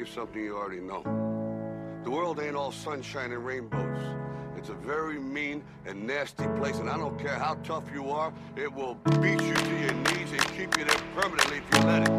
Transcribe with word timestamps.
you 0.00 0.06
something 0.06 0.42
you 0.42 0.56
already 0.56 0.80
know. 0.80 1.02
The 2.04 2.10
world 2.10 2.40
ain't 2.40 2.56
all 2.56 2.72
sunshine 2.72 3.32
and 3.32 3.44
rainbows. 3.44 4.00
It's 4.56 4.70
a 4.70 4.74
very 4.74 5.20
mean 5.20 5.62
and 5.84 6.06
nasty 6.06 6.46
place, 6.56 6.78
and 6.78 6.88
I 6.88 6.96
don't 6.96 7.18
care 7.18 7.38
how 7.38 7.56
tough 7.56 7.84
you 7.92 8.10
are, 8.10 8.32
it 8.56 8.72
will 8.72 8.94
beat 9.20 9.42
you 9.42 9.52
to 9.52 9.78
your 9.78 9.92
knees 9.92 10.32
and 10.32 10.40
keep 10.56 10.78
you 10.78 10.86
there 10.86 10.96
permanently 11.14 11.58
if 11.58 11.64
you 11.74 11.80
let 11.80 12.08
it. 12.08 12.10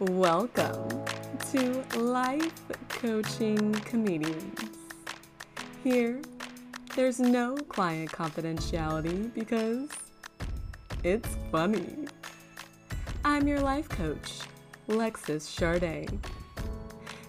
Welcome 0.00 1.04
to 1.52 1.84
Life 1.96 2.62
Coaching 2.88 3.74
Comedians. 3.74 4.58
Here, 5.84 6.20
there's 6.98 7.20
no 7.20 7.54
client 7.68 8.10
confidentiality 8.10 9.32
because 9.32 9.88
it's 11.04 11.28
funny. 11.52 12.08
I'm 13.24 13.46
your 13.46 13.60
life 13.60 13.88
coach, 13.88 14.40
Lexis 14.88 15.46
Charday. 15.46 16.08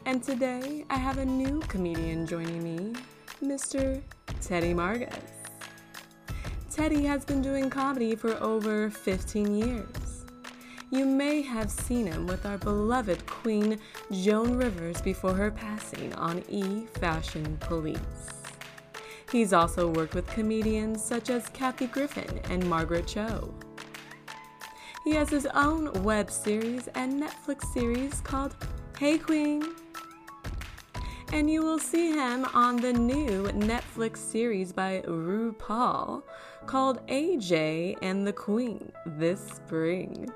And 0.07 0.23
today 0.23 0.85
I 0.89 0.95
have 0.95 1.19
a 1.19 1.25
new 1.25 1.59
comedian 1.67 2.25
joining 2.25 2.63
me, 2.63 2.99
Mr. 3.43 4.01
Teddy 4.41 4.73
Margus. 4.73 5.13
Teddy 6.71 7.03
has 7.03 7.23
been 7.23 7.43
doing 7.43 7.69
comedy 7.69 8.15
for 8.15 8.41
over 8.41 8.89
15 8.89 9.53
years. 9.53 10.25
You 10.89 11.05
may 11.05 11.43
have 11.43 11.69
seen 11.69 12.07
him 12.07 12.25
with 12.25 12.43
our 12.47 12.57
beloved 12.57 13.23
Queen 13.27 13.77
Joan 14.11 14.57
Rivers 14.57 14.99
before 14.99 15.35
her 15.35 15.51
passing 15.51 16.11
on 16.15 16.43
E 16.49 16.87
Fashion 16.99 17.55
Police. 17.59 18.38
He's 19.31 19.53
also 19.53 19.87
worked 19.91 20.15
with 20.15 20.27
comedians 20.27 21.03
such 21.03 21.29
as 21.29 21.49
Kathy 21.49 21.85
Griffin 21.85 22.39
and 22.49 22.67
Margaret 22.67 23.05
Cho. 23.05 23.53
He 25.03 25.11
has 25.11 25.29
his 25.29 25.45
own 25.53 26.03
web 26.03 26.31
series 26.31 26.87
and 26.95 27.21
Netflix 27.21 27.65
series 27.71 28.21
called 28.21 28.55
Hey 28.97 29.19
Queen. 29.19 29.63
And 31.31 31.47
you 31.49 31.61
will 31.61 31.77
see 31.77 32.11
him 32.11 32.45
on 32.55 32.77
the 32.77 32.91
new 32.91 33.43
Netflix 33.49 34.17
series 34.17 34.73
by 34.73 35.03
RuPaul 35.05 36.23
called 36.65 37.05
AJ 37.05 37.97
and 38.01 38.25
the 38.25 38.33
Queen 38.33 38.91
this 39.05 39.45
spring. 39.47 40.27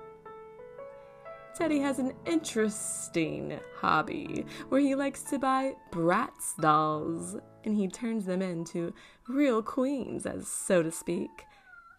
Teddy 1.55 1.79
has 1.79 1.97
an 1.97 2.13
interesting 2.27 3.59
hobby 3.75 4.45
where 4.69 4.81
he 4.81 4.93
likes 4.93 5.23
to 5.23 5.39
buy 5.39 5.73
Bratz 5.91 6.55
dolls 6.59 7.37
and 7.65 7.75
he 7.75 7.87
turns 7.87 8.25
them 8.25 8.41
into 8.41 8.93
real 9.27 9.61
queens, 9.61 10.25
as 10.25 10.47
so 10.47 10.83
to 10.83 10.91
speak, 10.91 11.45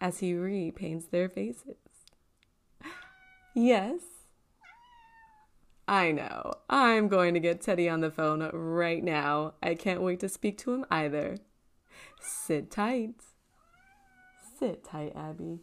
as 0.01 0.19
he 0.19 0.33
repaints 0.33 1.09
their 1.09 1.29
faces. 1.29 1.77
Yes, 3.53 4.01
I 5.87 6.11
know. 6.11 6.53
I'm 6.69 7.07
going 7.07 7.33
to 7.35 7.39
get 7.39 7.61
Teddy 7.61 7.87
on 7.87 8.01
the 8.01 8.11
phone 8.11 8.49
right 8.51 9.03
now. 9.03 9.53
I 9.61 9.75
can't 9.75 10.01
wait 10.01 10.19
to 10.21 10.29
speak 10.29 10.57
to 10.59 10.73
him 10.73 10.85
either. 10.89 11.37
Sit 12.19 12.71
tight. 12.71 13.15
Sit 14.59 14.83
tight, 14.83 15.13
Abby. 15.15 15.59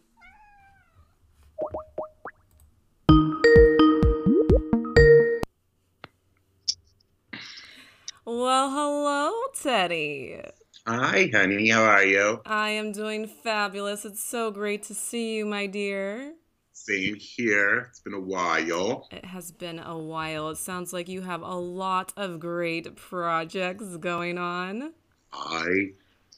Well, 8.35 8.71
hello, 8.71 9.31
Teddy. 9.53 10.41
Hi, 10.87 11.29
honey. 11.31 11.69
How 11.69 11.83
are 11.83 12.03
you? 12.03 12.41
I 12.47 12.71
am 12.71 12.91
doing 12.91 13.27
fabulous. 13.27 14.05
It's 14.05 14.23
so 14.23 14.49
great 14.49 14.81
to 14.85 14.95
see 14.95 15.35
you, 15.35 15.45
my 15.45 15.67
dear. 15.67 16.33
Same 16.71 17.13
here. 17.13 17.85
It's 17.91 17.99
been 17.99 18.15
a 18.15 18.19
while. 18.19 19.07
It 19.11 19.23
has 19.23 19.51
been 19.51 19.77
a 19.77 19.95
while. 19.95 20.49
It 20.49 20.57
sounds 20.57 20.91
like 20.91 21.07
you 21.07 21.21
have 21.21 21.43
a 21.43 21.53
lot 21.53 22.11
of 22.17 22.39
great 22.39 22.95
projects 22.95 23.97
going 23.97 24.39
on. 24.39 24.93
I 25.31 25.91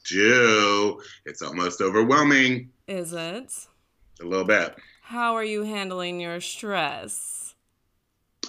do. 0.04 1.00
It's 1.24 1.40
almost 1.40 1.80
overwhelming. 1.80 2.72
Is 2.86 3.14
it? 3.14 3.68
A 4.20 4.24
little 4.24 4.44
bit. 4.44 4.76
How 5.00 5.34
are 5.34 5.44
you 5.44 5.62
handling 5.62 6.20
your 6.20 6.42
stress? 6.42 7.54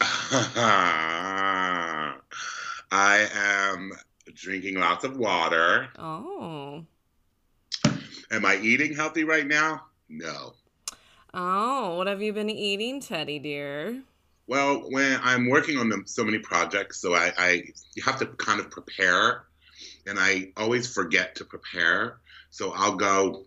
I 2.92 3.28
am 3.34 3.92
drinking 4.34 4.76
lots 4.76 5.04
of 5.04 5.18
water. 5.18 5.90
Oh. 5.98 6.86
Am 8.32 8.46
I 8.46 8.58
eating 8.58 8.96
healthy 8.96 9.24
right 9.24 9.46
now? 9.46 9.84
No. 10.10 10.54
Oh, 11.34 11.98
what 11.98 12.08
have 12.08 12.22
you 12.22 12.34
been 12.34 12.50
eating, 12.50 13.02
Teddy 13.02 13.40
dear? 13.40 14.02
Well, 14.48 14.90
when 14.90 15.20
I'm 15.22 15.50
working 15.50 15.78
on 15.78 15.90
them, 15.90 16.04
so 16.08 16.24
many 16.24 16.40
projects, 16.40 17.02
so 17.02 17.14
I, 17.14 17.34
I 17.38 17.52
you 17.96 18.04
have 18.04 18.18
to 18.20 18.28
kind 18.28 18.62
of 18.62 18.72
prepare, 18.72 19.44
and 20.06 20.18
I 20.18 20.54
always 20.56 20.92
forget 20.92 21.36
to 21.36 21.46
prepare. 21.46 22.20
So 22.50 22.72
I'll 22.74 22.96
go 22.96 23.46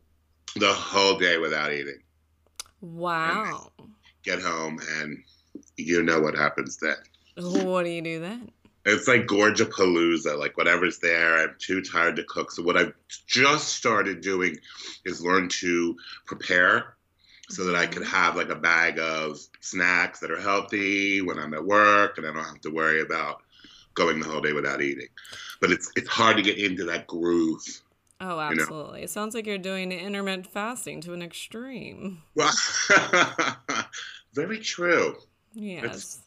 the 0.57 0.73
whole 0.73 1.19
day 1.19 1.39
without 1.39 1.73
eating. 1.73 2.01
Wow. 2.83 3.73
Get 4.23 4.43
home, 4.43 4.79
and 4.99 5.19
you 5.77 6.03
know 6.03 6.21
what 6.21 6.37
happens 6.37 6.77
then. 6.77 6.97
What 7.37 7.85
do 7.85 7.91
you 7.91 8.03
do 8.03 8.21
then? 8.21 8.51
It's 8.85 9.07
like 9.07 9.27
Gorgapalooza, 9.27 10.39
like 10.39 10.57
whatever's 10.57 10.99
there. 10.99 11.39
I'm 11.39 11.55
too 11.59 11.83
tired 11.83 12.17
to 12.17 12.25
cook. 12.25 12.51
So 12.51 12.63
what 12.63 12.77
I've 12.77 12.95
just 13.27 13.69
started 13.69 14.23
doing 14.23 14.57
is 15.05 15.23
learn 15.23 15.49
to 15.61 15.97
prepare 16.27 16.97
so 17.51 17.65
that 17.65 17.77
I 17.77 17.87
could 17.87 18.03
mm-hmm. 18.03 18.17
have 18.17 18.37
like 18.37 18.49
a 18.49 18.55
bag 18.55 18.99
of 18.99 19.39
snacks 19.61 20.21
that 20.21 20.31
are 20.31 20.41
healthy 20.41 21.21
when 21.21 21.39
I'm 21.39 21.53
at 21.53 21.65
work 21.65 22.17
and 22.17 22.27
I 22.27 22.33
don't 22.33 22.45
have 22.45 22.61
to 22.63 22.71
worry 22.71 23.03
about 23.03 23.43
going 23.95 24.21
the 24.21 24.29
whole 24.29 24.41
day 24.41 24.53
without 24.53 24.81
eating. 24.81 25.09
But 25.61 25.73
it's 25.73 25.91
it's 25.97 26.09
hard 26.09 26.37
to 26.39 26.43
get 26.43 26.59
into 26.59 26.85
that 26.85 27.07
groove. 27.07 27.63
Oh, 28.21 28.49
You 28.51 28.57
know. 28.57 28.63
absolutely. 28.63 29.03
It 29.03 29.11
sounds 29.11 29.35
like 29.35 29.47
you're 29.47 29.59
doing 29.59 29.93
intermittent 29.93 30.47
fasting 30.47 31.01
to 31.03 31.15
an 31.15 31.23
extreme. 31.23 32.23
Well, 32.35 32.53
very 34.35 34.59
true. 34.59 35.17
Yes. 35.55 36.21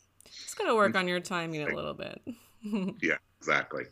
Just 0.53 0.59
got 0.59 0.67
to 0.67 0.75
work 0.75 0.95
on 0.95 1.07
your 1.07 1.19
timing 1.19 1.63
a 1.63 1.73
little 1.73 1.95
bit. 1.95 2.21
Yeah, 3.01 3.17
exactly. 3.41 3.83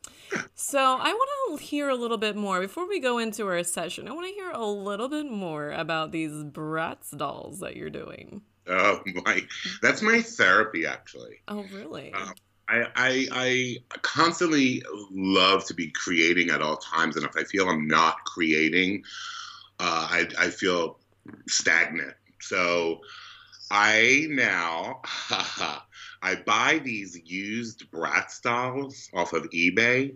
So, 0.55 0.79
I 0.79 1.11
want 1.11 1.59
to 1.59 1.65
hear 1.65 1.89
a 1.89 1.95
little 1.95 2.17
bit 2.17 2.37
more 2.37 2.61
before 2.61 2.87
we 2.87 3.01
go 3.01 3.17
into 3.17 3.45
our 3.45 3.63
session. 3.63 4.07
I 4.07 4.13
want 4.13 4.27
to 4.27 4.33
hear 4.33 4.49
a 4.49 4.65
little 4.65 5.09
bit 5.09 5.29
more 5.29 5.71
about 5.71 6.13
these 6.13 6.31
Bratz 6.31 7.17
dolls 7.17 7.59
that 7.59 7.75
you're 7.75 7.89
doing. 7.89 8.43
Oh 8.67 9.01
my, 9.25 9.41
that's 9.81 10.01
my 10.01 10.21
therapy 10.21 10.85
actually. 10.85 11.41
Oh, 11.49 11.65
really? 11.73 12.13
Um, 12.13 12.33
I, 12.69 12.85
I 12.95 13.27
I 13.31 13.77
constantly 14.03 14.83
love 15.11 15.65
to 15.65 15.73
be 15.73 15.91
creating 15.91 16.49
at 16.49 16.61
all 16.61 16.77
times, 16.77 17.17
and 17.17 17.25
if 17.25 17.35
I 17.35 17.43
feel 17.43 17.67
I'm 17.67 17.87
not 17.87 18.23
creating, 18.23 19.03
uh, 19.81 20.07
I 20.09 20.27
I 20.39 20.49
feel 20.49 20.97
stagnant. 21.49 22.13
So 22.39 23.01
I 23.71 24.27
now 24.29 25.01
I 26.21 26.35
buy 26.45 26.81
these 26.83 27.17
used 27.23 27.89
Bratz 27.89 28.41
dolls 28.41 29.09
off 29.13 29.31
of 29.31 29.49
eBay, 29.51 30.13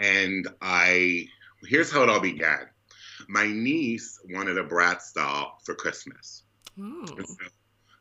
and 0.00 0.48
I 0.60 1.28
here's 1.62 1.92
how 1.92 2.02
it 2.02 2.08
all 2.08 2.20
began. 2.20 2.66
My 3.28 3.46
niece 3.46 4.18
wanted 4.28 4.58
a 4.58 4.64
Bratz 4.64 5.14
doll 5.14 5.60
for 5.64 5.76
Christmas. 5.76 6.42
oh. 6.80 7.06
So, 7.06 7.46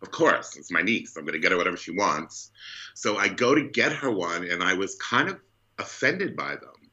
of 0.01 0.09
course, 0.09 0.57
it's 0.57 0.71
my 0.71 0.81
niece. 0.81 1.15
I'm 1.15 1.23
going 1.23 1.33
to 1.33 1.39
get 1.39 1.51
her 1.51 1.57
whatever 1.57 1.77
she 1.77 1.91
wants. 1.91 2.49
So 2.95 3.17
I 3.17 3.27
go 3.27 3.53
to 3.53 3.69
get 3.69 3.93
her 3.93 4.09
one, 4.09 4.43
and 4.49 4.63
I 4.63 4.73
was 4.73 4.95
kind 4.95 5.29
of 5.29 5.39
offended 5.77 6.35
by 6.35 6.55
them. 6.55 6.89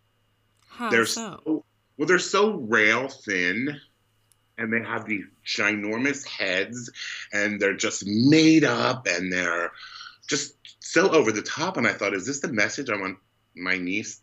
How 0.69 0.91
they're 0.91 1.07
so? 1.07 1.41
so 1.47 1.65
well, 1.97 2.07
they're 2.07 2.19
so 2.19 2.57
rail 2.57 3.09
thin, 3.09 3.81
and 4.59 4.73
they 4.73 4.81
have 4.81 5.07
these 5.07 5.25
ginormous 5.47 6.27
heads, 6.27 6.91
and 7.33 7.61
they're 7.61 7.77
just 7.77 8.05
made 8.07 8.65
up, 8.65 9.07
and 9.07 9.33
they're 9.33 9.73
just 10.27 10.57
so 10.81 11.11
over 11.11 11.33
the 11.33 11.43
top. 11.43 11.77
And 11.77 11.87
I 11.87 11.93
thought, 11.93 12.13
is 12.13 12.27
this 12.27 12.41
the 12.41 12.53
message 12.53 12.91
I 12.91 12.97
want 12.97 13.19
my 13.55 13.79
niece 13.79 14.21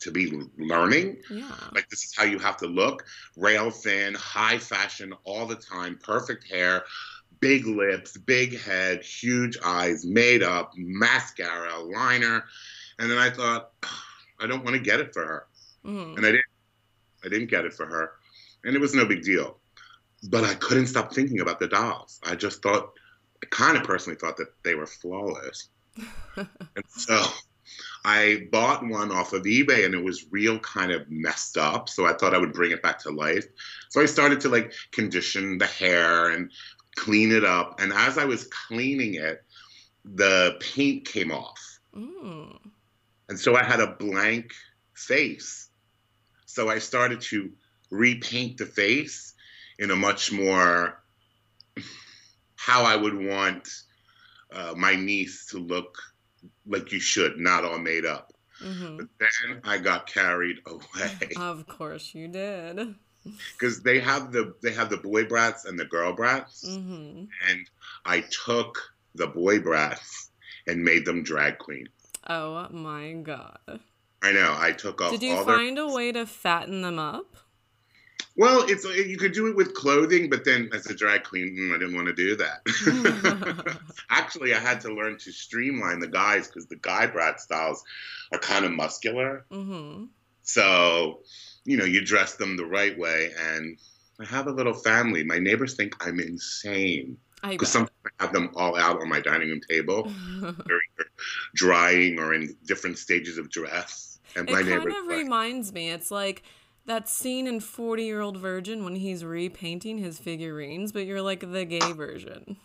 to 0.00 0.10
be 0.10 0.46
learning? 0.58 1.16
Yeah. 1.30 1.54
Like 1.72 1.88
this 1.88 2.04
is 2.04 2.14
how 2.14 2.24
you 2.24 2.38
have 2.38 2.58
to 2.58 2.66
look: 2.66 3.04
rail 3.36 3.70
thin, 3.70 4.14
high 4.14 4.58
fashion 4.58 5.14
all 5.24 5.46
the 5.46 5.56
time, 5.56 5.98
perfect 6.02 6.48
hair, 6.48 6.84
big 7.40 7.66
lips, 7.66 8.16
big 8.16 8.58
head, 8.60 9.02
huge 9.02 9.56
eyes, 9.64 10.04
made 10.04 10.42
up, 10.42 10.72
mascara, 10.76 11.78
liner. 11.80 12.44
And 12.98 13.10
then 13.10 13.18
I 13.18 13.30
thought, 13.30 13.72
I 14.40 14.46
don't 14.46 14.64
want 14.64 14.76
to 14.76 14.82
get 14.82 15.00
it 15.00 15.12
for 15.12 15.24
her, 15.24 15.46
Mhm. 15.84 16.16
and 16.16 16.26
I 16.26 16.32
didn't. 16.32 16.44
I 17.24 17.28
didn't 17.28 17.50
get 17.50 17.64
it 17.64 17.72
for 17.72 17.86
her, 17.86 18.14
and 18.64 18.74
it 18.74 18.80
was 18.80 18.94
no 18.94 19.04
big 19.04 19.22
deal. 19.22 19.58
But 20.28 20.44
I 20.44 20.54
couldn't 20.54 20.86
stop 20.86 21.12
thinking 21.12 21.40
about 21.40 21.58
the 21.58 21.68
dolls. 21.68 22.20
I 22.24 22.36
just 22.36 22.62
thought, 22.62 22.92
I 23.42 23.46
kind 23.46 23.76
of 23.76 23.84
personally 23.84 24.18
thought 24.18 24.36
that 24.36 24.52
they 24.62 24.74
were 24.74 24.86
flawless. 24.86 25.68
and 26.36 26.84
so 26.88 27.24
I 28.04 28.48
bought 28.50 28.86
one 28.86 29.12
off 29.12 29.32
of 29.32 29.42
eBay 29.42 29.84
and 29.84 29.94
it 29.94 30.02
was 30.02 30.26
real 30.30 30.58
kind 30.58 30.92
of 30.92 31.10
messed 31.10 31.56
up. 31.56 31.88
So 31.88 32.06
I 32.06 32.12
thought 32.12 32.34
I 32.34 32.38
would 32.38 32.52
bring 32.52 32.70
it 32.70 32.82
back 32.82 32.98
to 33.00 33.10
life. 33.10 33.46
So 33.88 34.00
I 34.00 34.06
started 34.06 34.40
to 34.40 34.48
like 34.48 34.72
condition 34.92 35.58
the 35.58 35.66
hair 35.66 36.30
and 36.30 36.50
clean 36.96 37.32
it 37.32 37.44
up. 37.44 37.80
And 37.80 37.92
as 37.92 38.18
I 38.18 38.24
was 38.24 38.44
cleaning 38.44 39.14
it, 39.14 39.44
the 40.04 40.56
paint 40.60 41.04
came 41.04 41.30
off. 41.30 41.60
Mm. 41.96 42.58
And 43.28 43.38
so 43.38 43.56
I 43.56 43.62
had 43.62 43.80
a 43.80 43.86
blank 43.86 44.52
face. 44.94 45.68
So 46.46 46.68
I 46.68 46.78
started 46.78 47.20
to 47.22 47.50
repaint 47.92 48.56
the 48.56 48.64
face 48.66 49.34
in 49.78 49.90
a 49.90 49.96
much 49.96 50.32
more 50.32 50.98
how 52.56 52.84
I 52.84 52.96
would 52.96 53.14
want 53.14 53.68
uh, 54.50 54.74
my 54.76 54.96
niece 54.96 55.46
to 55.50 55.58
look 55.58 55.98
like 56.66 56.90
you 56.92 57.00
should, 57.00 57.38
not 57.38 57.64
all 57.64 57.78
made 57.78 58.06
up. 58.06 58.32
hmm 58.60 58.96
But 58.96 59.06
then 59.20 59.60
I 59.64 59.78
got 59.78 60.06
carried 60.06 60.58
away 60.66 61.30
Of 61.36 61.66
course 61.68 62.14
you 62.14 62.28
did. 62.28 62.94
because 63.58 63.82
they 63.82 64.00
have 64.00 64.32
the 64.32 64.54
they 64.62 64.72
have 64.72 64.90
the 64.90 64.96
boy 64.96 65.24
brats 65.26 65.64
and 65.64 65.78
the 65.78 65.84
girl 65.84 66.12
brats, 66.12 66.66
hmm 66.66 67.24
and 67.48 67.66
I 68.04 68.24
took 68.44 68.78
the 69.14 69.26
boy 69.26 69.60
brats 69.60 70.30
and 70.66 70.82
made 70.82 71.04
them 71.04 71.22
drag 71.22 71.58
queen. 71.58 71.88
Oh 72.28 72.68
my 72.70 73.12
god. 73.12 73.80
I 74.22 74.32
know. 74.32 74.54
I 74.56 74.72
took 74.72 75.00
off 75.02 75.10
Did 75.10 75.22
you 75.24 75.36
find 75.44 75.76
their. 75.76 75.84
a 75.84 75.92
way 75.92 76.12
to 76.12 76.24
fatten 76.26 76.82
them 76.82 76.98
up? 76.98 77.36
Well, 78.36 78.64
it's 78.66 78.84
you 78.84 79.18
could 79.18 79.32
do 79.32 79.48
it 79.48 79.56
with 79.56 79.74
clothing, 79.74 80.30
but 80.30 80.44
then 80.44 80.70
as 80.72 80.86
a 80.86 80.94
drag 80.94 81.24
queen, 81.24 81.56
mm, 81.58 81.74
I 81.74 81.78
didn't 81.78 81.94
want 81.94 82.06
to 82.08 82.14
do 82.14 82.36
that. 82.36 83.76
Actually, 84.10 84.54
I 84.54 84.58
had 84.58 84.80
to 84.82 84.94
learn 84.94 85.18
to 85.18 85.32
streamline 85.32 86.00
the 86.00 86.08
guys 86.08 86.46
because 86.46 86.66
the 86.66 86.76
guy 86.76 87.06
brat 87.06 87.40
styles 87.40 87.84
are 88.32 88.38
kind 88.38 88.64
of 88.64 88.72
muscular. 88.72 89.44
hmm 89.50 90.04
So, 90.42 91.20
you 91.64 91.76
know, 91.76 91.84
you 91.84 92.04
dress 92.04 92.36
them 92.36 92.56
the 92.56 92.66
right 92.66 92.98
way. 92.98 93.32
And 93.38 93.78
I 94.18 94.24
have 94.24 94.46
a 94.46 94.52
little 94.52 94.74
family. 94.74 95.24
My 95.24 95.38
neighbors 95.38 95.74
think 95.74 95.94
I'm 96.04 96.18
insane 96.18 97.18
because 97.42 97.68
sometimes 97.68 97.90
I 98.06 98.24
have 98.24 98.32
them 98.32 98.50
all 98.54 98.78
out 98.78 99.00
on 99.00 99.08
my 99.08 99.20
dining 99.20 99.50
room 99.50 99.60
table, 99.68 100.10
drying 101.54 102.18
or 102.18 102.32
in 102.32 102.56
different 102.64 102.98
stages 102.98 103.36
of 103.36 103.50
dress. 103.50 104.20
And 104.36 104.48
it 104.48 104.52
my 104.52 104.62
kind 104.62 104.70
neighbors 104.70 104.94
of 105.02 105.08
like, 105.08 105.18
reminds 105.18 105.72
me. 105.72 105.90
It's 105.90 106.10
like 106.10 106.44
that 106.86 107.08
scene 107.08 107.46
in 107.46 107.60
40 107.60 108.04
Year 108.04 108.20
Old 108.20 108.36
Virgin 108.36 108.84
when 108.84 108.96
he's 108.96 109.24
repainting 109.24 109.98
his 109.98 110.18
figurines, 110.18 110.92
but 110.92 111.06
you're 111.06 111.22
like 111.22 111.40
the 111.52 111.64
gay 111.64 111.92
version. 111.92 112.56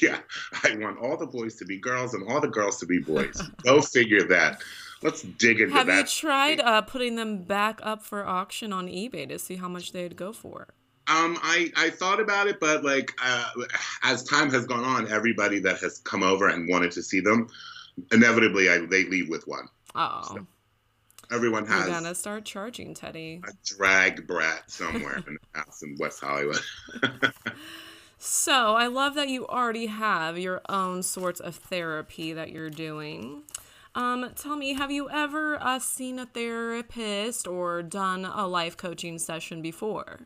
yeah, 0.00 0.18
I 0.62 0.76
want 0.76 0.98
all 0.98 1.16
the 1.16 1.26
boys 1.26 1.56
to 1.56 1.64
be 1.64 1.78
girls 1.78 2.14
and 2.14 2.28
all 2.28 2.40
the 2.40 2.48
girls 2.48 2.78
to 2.80 2.86
be 2.86 2.98
boys. 2.98 3.40
Go 3.64 3.80
figure 3.80 4.26
that. 4.28 4.62
Let's 5.02 5.22
dig 5.22 5.60
into 5.60 5.74
Have 5.74 5.88
you 5.88 6.04
tried 6.04 6.60
uh, 6.60 6.82
putting 6.82 7.16
them 7.16 7.42
back 7.42 7.80
up 7.82 8.02
for 8.02 8.26
auction 8.26 8.72
on 8.72 8.86
eBay 8.86 9.28
to 9.28 9.38
see 9.38 9.56
how 9.56 9.68
much 9.68 9.92
they'd 9.92 10.16
go 10.16 10.32
for? 10.32 10.68
Um, 11.08 11.38
I, 11.42 11.70
I 11.76 11.90
thought 11.90 12.18
about 12.18 12.48
it, 12.48 12.58
but 12.58 12.82
like 12.82 13.12
uh, 13.22 13.50
as 14.02 14.24
time 14.24 14.50
has 14.50 14.64
gone 14.64 14.84
on, 14.84 15.12
everybody 15.12 15.60
that 15.60 15.78
has 15.80 15.98
come 15.98 16.22
over 16.22 16.48
and 16.48 16.68
wanted 16.68 16.92
to 16.92 17.02
see 17.02 17.20
them, 17.20 17.48
inevitably 18.10 18.70
I, 18.70 18.78
they 18.78 19.04
leave 19.04 19.28
with 19.28 19.46
one. 19.46 19.68
Oh, 19.94 20.46
Everyone 21.30 21.66
has 21.66 21.86
gotta 21.86 22.14
start 22.14 22.44
charging, 22.44 22.94
Teddy. 22.94 23.42
a 23.46 23.52
drag 23.64 24.26
brat 24.26 24.70
somewhere 24.70 25.16
in 25.26 25.38
the 25.52 25.58
house 25.58 25.82
in 25.82 25.96
West 25.98 26.20
Hollywood. 26.20 26.60
So 28.18 28.74
I 28.74 28.86
love 28.86 29.14
that 29.14 29.28
you 29.28 29.46
already 29.46 29.86
have 29.86 30.38
your 30.38 30.62
own 30.68 31.02
sorts 31.02 31.38
of 31.38 31.56
therapy 31.56 32.32
that 32.32 32.50
you're 32.50 32.70
doing. 32.70 33.42
Um, 33.94 34.30
tell 34.34 34.56
me, 34.56 34.74
have 34.74 34.90
you 34.90 35.08
ever 35.10 35.62
uh, 35.62 35.78
seen 35.78 36.18
a 36.18 36.26
therapist 36.26 37.46
or 37.46 37.82
done 37.82 38.24
a 38.24 38.46
life 38.46 38.76
coaching 38.76 39.18
session 39.18 39.62
before? 39.62 40.20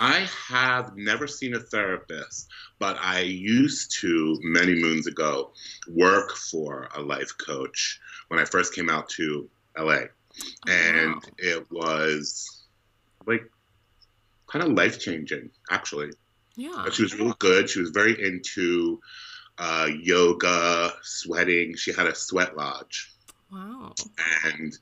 I 0.00 0.28
have 0.48 0.96
never 0.96 1.28
seen 1.28 1.54
a 1.54 1.60
therapist, 1.60 2.48
but 2.78 2.96
I 3.00 3.20
used 3.20 3.92
to 4.00 4.38
many 4.42 4.74
moons 4.74 5.06
ago 5.06 5.52
work 5.88 6.32
for 6.32 6.88
a 6.94 7.00
life 7.00 7.32
coach 7.38 8.00
when 8.28 8.40
I 8.40 8.44
first 8.44 8.74
came 8.74 8.90
out 8.90 9.08
to 9.10 9.48
LA. 9.78 10.02
And 10.66 11.14
wow. 11.14 11.20
it 11.38 11.70
was 11.70 12.64
like 13.26 13.42
kind 14.46 14.64
of 14.64 14.72
life 14.72 14.98
changing, 14.98 15.50
actually. 15.70 16.10
Yeah. 16.56 16.82
But 16.84 16.94
she 16.94 17.02
was 17.02 17.14
really 17.14 17.34
good. 17.38 17.68
She 17.68 17.80
was 17.80 17.90
very 17.90 18.22
into 18.22 19.00
uh, 19.58 19.88
yoga, 20.00 20.92
sweating. 21.02 21.74
She 21.76 21.92
had 21.92 22.06
a 22.06 22.14
sweat 22.14 22.56
lodge. 22.56 23.12
Wow. 23.50 23.94
And 24.44 24.76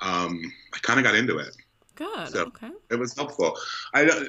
um, 0.00 0.40
I 0.72 0.78
kind 0.78 0.98
of 0.98 1.04
got 1.04 1.14
into 1.14 1.38
it. 1.38 1.54
Good. 1.94 2.28
So- 2.28 2.46
okay. 2.46 2.70
it 2.90 2.96
was 2.96 3.14
helpful. 3.14 3.56
I 3.92 4.04
don't, 4.04 4.28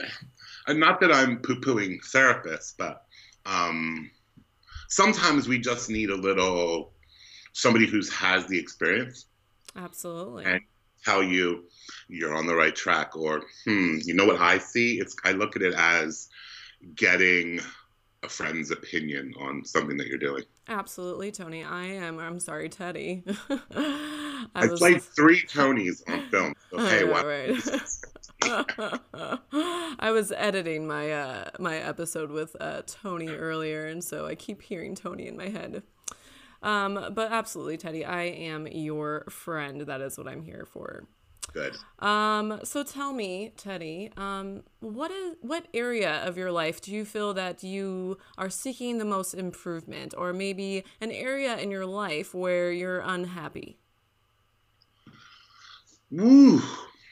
and 0.67 0.79
not 0.79 0.99
that 1.01 1.11
I'm 1.11 1.39
poo-pooing 1.39 1.99
therapists, 2.01 2.73
but 2.77 3.05
um, 3.45 4.09
sometimes 4.89 5.47
we 5.47 5.59
just 5.59 5.89
need 5.89 6.09
a 6.09 6.15
little 6.15 6.91
somebody 7.53 7.85
who's 7.85 8.11
has 8.11 8.47
the 8.47 8.59
experience 8.59 9.25
Absolutely. 9.75 10.45
And- 10.45 10.61
tell 11.05 11.23
you 11.23 11.63
you're 12.07 12.35
on 12.35 12.47
the 12.47 12.55
right 12.55 12.75
track, 12.75 13.15
or 13.15 13.43
hmm, 13.63 13.97
you 14.03 14.13
know 14.13 14.25
what 14.25 14.41
I 14.41 14.57
see? 14.57 14.99
It's 14.99 15.15
I 15.23 15.31
look 15.31 15.55
at 15.55 15.61
it 15.61 15.73
as 15.75 16.29
getting 16.95 17.59
a 18.23 18.29
friend's 18.29 18.71
opinion 18.71 19.33
on 19.39 19.63
something 19.63 19.97
that 19.97 20.07
you're 20.07 20.17
doing. 20.17 20.43
Absolutely, 20.67 21.31
Tony. 21.31 21.63
I 21.63 21.85
am. 21.85 22.19
I'm 22.19 22.39
sorry, 22.39 22.69
Teddy. 22.69 23.23
I, 23.49 24.47
I, 24.55 24.67
played 24.67 25.01
three 25.15 25.43
Tonys 25.43 26.01
on 26.09 26.27
film. 26.29 26.53
So 26.71 26.79
I 26.79 26.89
hey, 26.89 27.03
right. 27.03 27.55
I 29.99 30.11
was 30.11 30.31
editing 30.31 30.87
my 30.87 31.11
uh, 31.11 31.49
my 31.59 31.77
episode 31.77 32.31
with 32.31 32.55
uh, 32.59 32.81
Tony 32.87 33.29
earlier, 33.29 33.85
and 33.85 34.03
so 34.03 34.25
I 34.25 34.35
keep 34.35 34.61
hearing 34.63 34.95
Tony 34.95 35.27
in 35.27 35.37
my 35.37 35.49
head. 35.49 35.83
Um, 36.65 37.13
but 37.13 37.31
absolutely, 37.31 37.77
Teddy, 37.77 38.03
I 38.03 38.23
am 38.23 38.67
your 38.67 39.25
friend. 39.29 39.81
That 39.81 40.01
is 40.01 40.17
what 40.17 40.27
I'm 40.27 40.41
here 40.41 40.65
for. 40.65 41.05
Good. 41.53 41.77
Um, 41.99 42.59
so 42.63 42.83
tell 42.83 43.13
me, 43.13 43.53
Teddy, 43.55 44.11
um, 44.17 44.63
what 44.79 45.11
is 45.11 45.35
what 45.41 45.67
area 45.73 46.25
of 46.25 46.37
your 46.37 46.51
life 46.51 46.81
do 46.81 46.91
you 46.91 47.05
feel 47.05 47.35
that 47.35 47.63
you 47.63 48.17
are 48.37 48.49
seeking 48.49 48.97
the 48.97 49.05
most 49.05 49.35
improvement, 49.35 50.15
or 50.17 50.33
maybe 50.33 50.83
an 50.99 51.11
area 51.11 51.55
in 51.57 51.69
your 51.69 51.85
life 51.85 52.33
where 52.33 52.71
you're 52.71 52.99
unhappy? 52.99 53.77
Woo. 56.09 56.61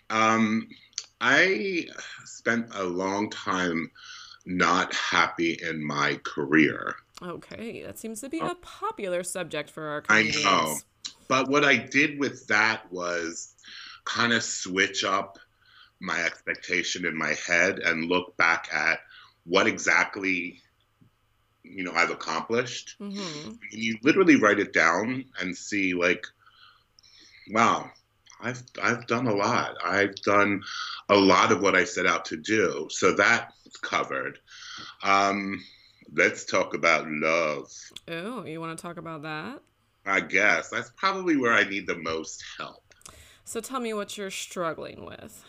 Um, 0.10 0.68
I 1.22 1.86
spent 2.26 2.74
a 2.76 2.84
long 2.84 3.30
time 3.30 3.92
not 4.46 4.94
happy 4.94 5.60
in 5.62 5.86
my 5.86 6.20
career. 6.24 6.96
Okay, 7.24 7.84
that 7.84 7.98
seems 7.98 8.22
to 8.22 8.30
be 8.30 8.40
a 8.40 8.56
popular 8.56 9.24
subject 9.24 9.70
for 9.70 9.88
our 9.88 10.04
I 10.10 10.24
comedians. 10.24 10.44
know. 10.44 10.76
But 11.28 11.50
what 11.50 11.64
I 11.64 11.78
did 11.78 12.20
with 12.20 12.48
that 12.48 12.92
was 12.92 13.56
kind 14.06 14.34
of 14.34 14.44
switch 14.44 15.04
up 15.04 15.38
my 16.00 16.22
expectation 16.24 17.06
in 17.06 17.18
my 17.18 17.34
head 17.48 17.80
and 17.80 18.06
look 18.06 18.36
back 18.36 18.68
at 18.74 19.00
what 19.46 19.68
exactly 19.68 20.60
you 21.64 21.84
know 21.84 21.94
I've 21.94 22.12
accomplished. 22.12 22.96
Mm-hmm. 23.00 23.52
You 23.72 23.98
literally 24.04 24.36
write 24.36 24.60
it 24.60 24.74
down 24.74 25.26
and 25.40 25.56
see 25.56 25.94
like 25.94 26.26
wow, 27.52 27.90
I've 28.42 28.62
I've 28.82 29.08
done 29.08 29.28
a 29.28 29.34
lot. 29.34 29.78
I've 29.84 30.16
done 30.16 30.62
a 31.10 31.16
lot 31.16 31.52
of 31.52 31.62
what 31.62 31.76
I 31.76 31.86
set 31.86 32.06
out 32.06 32.26
to 32.26 32.38
do. 32.38 32.88
So 32.90 33.14
that's 33.14 33.78
covered. 33.82 34.40
Um, 35.04 35.64
let's 36.14 36.46
talk 36.46 36.74
about 36.74 37.06
love. 37.10 37.72
Oh, 38.08 38.46
you 38.46 38.60
want 38.60 38.78
to 38.78 38.82
talk 38.82 38.98
about 38.98 39.24
that? 39.24 39.60
I 40.06 40.20
guess 40.20 40.70
that's 40.70 40.92
probably 40.98 41.38
where 41.38 41.54
I 41.54 41.64
need 41.64 41.88
the 41.88 41.96
most 41.98 42.44
help. 42.58 42.94
So 43.46 43.60
tell 43.62 43.80
me 43.80 43.94
what 43.94 44.18
you're 44.18 44.32
struggling 44.32 45.06
with. 45.06 45.44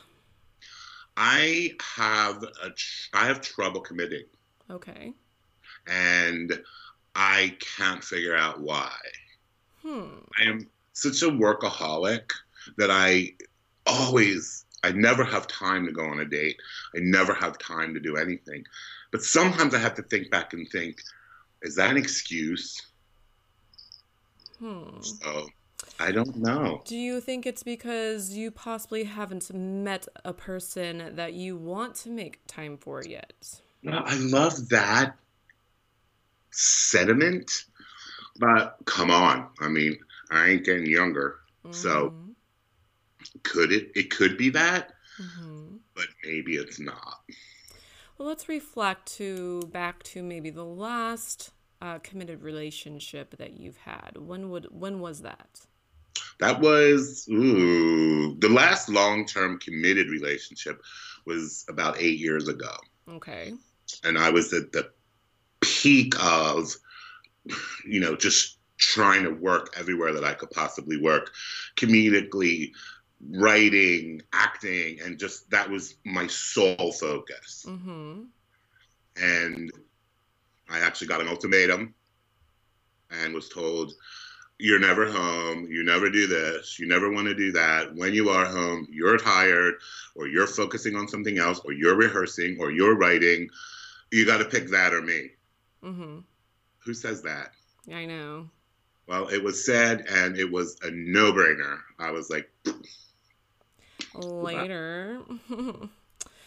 I 1.17 1.73
have 1.97 2.43
a 2.63 2.71
tr- 2.71 3.09
I 3.13 3.27
have 3.27 3.41
trouble 3.41 3.81
committing, 3.81 4.25
Okay. 4.71 5.13
and 5.87 6.61
I 7.15 7.57
can't 7.61 8.03
figure 8.03 8.37
out 8.37 8.61
why. 8.61 8.93
Hmm. 9.83 10.09
I 10.39 10.45
am 10.45 10.69
such 10.93 11.23
a 11.23 11.27
workaholic 11.27 12.31
that 12.79 12.91
I 12.91 13.35
always 13.87 14.65
I 14.83 14.91
never 14.93 15.25
have 15.25 15.47
time 15.47 15.87
to 15.87 15.93
go 15.93 16.05
on 16.05 16.21
a 16.21 16.25
date. 16.27 16.57
I 16.97 17.01
never 17.01 17.33
have 17.33 17.59
time 17.59 17.95
to 17.95 18.01
do 18.01 18.17
anything. 18.17 18.65
But 19.15 19.23
sometimes 19.23 19.77
I 19.77 19.79
have 19.79 19.95
to 19.95 20.03
think 20.03 20.29
back 20.29 20.55
and 20.55 20.69
think, 20.73 21.01
is 21.63 21.77
that 21.77 21.89
an 21.89 21.97
excuse? 21.97 22.83
Hmm. 24.59 25.01
So 25.03 25.47
I 26.01 26.11
don't 26.11 26.35
know. 26.35 26.83
Do 26.85 26.97
you 26.97 27.21
think 27.21 27.47
it's 27.47 27.63
because 27.63 28.31
you 28.31 28.51
possibly 28.51 29.05
haven't 29.05 29.55
met 29.55 30.09
a 30.25 30.33
person 30.33 31.15
that 31.15 31.35
you 31.35 31.57
want 31.57 31.95
to 32.03 32.11
make 32.11 32.41
time 32.49 32.77
for 32.77 33.05
yet? 33.05 33.61
Well, 33.85 34.03
I 34.05 34.17
love 34.17 34.69
that 34.71 35.15
sentiment, 36.51 37.67
but 38.41 38.79
come 38.85 39.13
on. 39.13 39.49
I 39.61 39.69
mean, 39.69 39.97
I 40.33 40.49
ain't 40.49 40.65
getting 40.65 40.87
younger. 40.87 41.39
So 41.71 42.11
Mhm. 42.11 42.35
could 43.45 43.71
it? 43.71 43.93
It 43.95 44.11
could 44.11 44.37
be 44.37 44.51
that, 44.51 44.93
Mhm. 45.21 45.79
but 45.95 46.09
maybe 46.25 46.57
it's 46.57 46.81
not. 46.81 47.23
Well, 48.19 48.29
let's 48.29 48.49
reflect 48.49 49.07
to 49.17 49.63
back 49.73 50.03
to 50.05 50.23
maybe 50.23 50.51
the 50.51 50.65
last 50.65 51.51
uh, 51.81 51.99
committed 51.99 52.43
relationship 52.43 53.37
that 53.39 53.55
you've 53.59 53.77
had. 53.79 54.17
When 54.17 54.51
would 54.51 54.67
when 54.71 55.01
was 55.01 55.23
that? 55.23 55.61
That 56.41 56.61
was 56.61 57.27
ooh, 57.31 58.37
the 58.39 58.49
last 58.49 58.89
long-term 58.89 59.59
committed 59.59 60.09
relationship 60.09 60.81
was 61.27 61.65
about 61.69 62.01
eight 62.01 62.19
years 62.19 62.49
ago, 62.49 62.73
Okay. 63.09 63.55
and 64.05 64.19
I 64.19 64.31
was 64.31 64.53
at 64.53 64.73
the 64.73 64.91
peak 65.61 66.15
of, 66.23 66.75
you 67.87 68.01
know, 68.01 68.17
just 68.17 68.59
trying 68.79 69.23
to 69.25 69.31
work 69.31 69.75
everywhere 69.77 70.13
that 70.13 70.25
I 70.25 70.35
could 70.35 70.51
possibly 70.51 70.97
work, 71.01 71.33
comedically, 71.77 72.73
writing, 73.31 74.23
acting, 74.33 75.01
and 75.01 75.19
just 75.19 75.51
that 75.51 75.69
was 75.71 75.97
my 76.05 76.27
sole 76.27 76.93
focus. 76.93 77.65
Mm-hmm. 77.69 78.23
and 79.17 79.73
I 80.71 80.79
actually 80.81 81.09
got 81.09 81.21
an 81.21 81.29
ultimatum 81.29 81.95
and 83.11 83.35
was 83.35 83.49
told, 83.49 83.93
You're 84.59 84.81
never 84.81 85.11
home. 85.11 85.67
You 85.71 85.85
never 85.85 86.11
do 86.11 86.27
this. 86.27 86.79
You 86.79 86.87
never 86.87 87.11
want 87.11 87.27
to 87.27 87.35
do 87.35 87.53
that. 87.53 87.95
When 87.95 88.15
you 88.15 88.31
are 88.31 88.47
home, 88.47 88.89
you're 88.91 89.19
tired, 89.19 89.75
or 90.15 90.27
you're 90.27 90.47
focusing 90.47 90.97
on 90.97 91.09
something 91.09 91.39
else, 91.39 91.61
or 91.65 91.73
you're 91.73 91.97
rehearsing, 91.97 92.57
or 92.61 92.71
you're 92.71 92.97
writing. 92.97 93.49
You 94.11 94.25
got 94.27 94.39
to 94.39 94.45
pick 94.45 94.69
that 94.71 94.95
or 94.95 95.03
me. 95.03 95.31
Mm-hmm. 95.83 96.19
Who 96.85 96.95
says 96.95 97.23
that? 97.23 97.53
I 97.93 98.07
know. 98.07 98.49
Well, 99.07 99.29
it 99.29 99.43
was 99.43 99.65
said, 99.65 100.07
and 100.09 100.39
it 100.39 100.51
was 100.51 100.79
a 100.83 100.91
no 100.91 101.33
brainer. 101.33 101.79
I 101.99 102.11
was 102.11 102.31
like, 102.31 102.51
Later. 104.15 105.21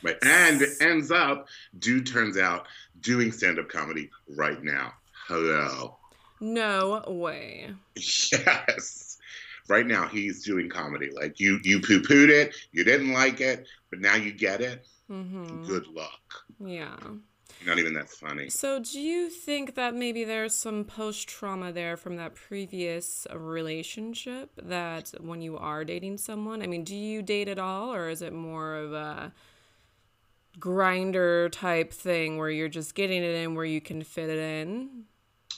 right. 0.04 0.18
And 0.24 0.62
it 0.62 0.70
ends 0.82 1.12
up, 1.12 1.48
dude 1.80 2.08
turns 2.08 2.38
out 2.38 2.66
doing 3.02 3.32
stand 3.32 3.60
up 3.60 3.70
comedy 3.70 4.10
right 4.36 4.64
now. 4.64 4.94
Hello. 5.28 5.98
no 6.40 7.04
way. 7.08 7.70
Yes. 7.96 9.18
Right 9.68 9.86
now 9.86 10.08
he's 10.08 10.46
doing 10.46 10.70
comedy. 10.70 11.10
Like 11.14 11.40
you 11.40 11.60
you 11.64 11.82
poo-pooed 11.82 12.30
it, 12.30 12.56
you 12.72 12.86
didn't 12.86 13.12
like 13.12 13.42
it, 13.42 13.68
but 13.90 14.00
now 14.00 14.16
you 14.16 14.32
get 14.32 14.62
it. 14.62 14.88
Mm-hmm. 15.12 15.66
Good 15.66 15.88
luck. 15.88 16.22
Yeah. 16.64 16.96
Not 17.66 17.80
even 17.80 17.94
that 17.96 18.10
funny. 18.10 18.50
So, 18.50 18.80
do 18.80 19.00
you 19.00 19.30
think 19.30 19.76
that 19.76 19.96
maybe 19.96 20.24
there's 20.24 20.56
some 20.56 20.84
post 20.84 21.28
trauma 21.28 21.72
there 21.72 21.98
from 21.98 22.16
that 22.18 22.36
previous 22.36 23.26
relationship 23.34 24.52
that 24.62 25.14
when 25.20 25.42
you 25.42 25.58
are 25.58 25.84
dating 25.84 26.18
someone? 26.18 26.62
I 26.62 26.68
mean, 26.68 26.84
do 26.84 26.96
you 26.96 27.22
date 27.22 27.48
at 27.48 27.60
all, 27.60 27.94
or 27.94 28.10
is 28.10 28.22
it 28.22 28.32
more 28.34 28.76
of 28.76 28.94
a 28.94 29.34
Grindr 30.60 31.52
type 31.52 31.94
thing 31.94 32.38
where 32.38 32.50
you're 32.50 32.68
just 32.68 32.96
getting 32.96 33.24
it 33.24 33.36
in 33.36 33.56
where 33.56 33.66
you 33.66 33.82
can 33.82 34.04
fit 34.04 34.30
it 34.30 34.40
in? 34.40 35.04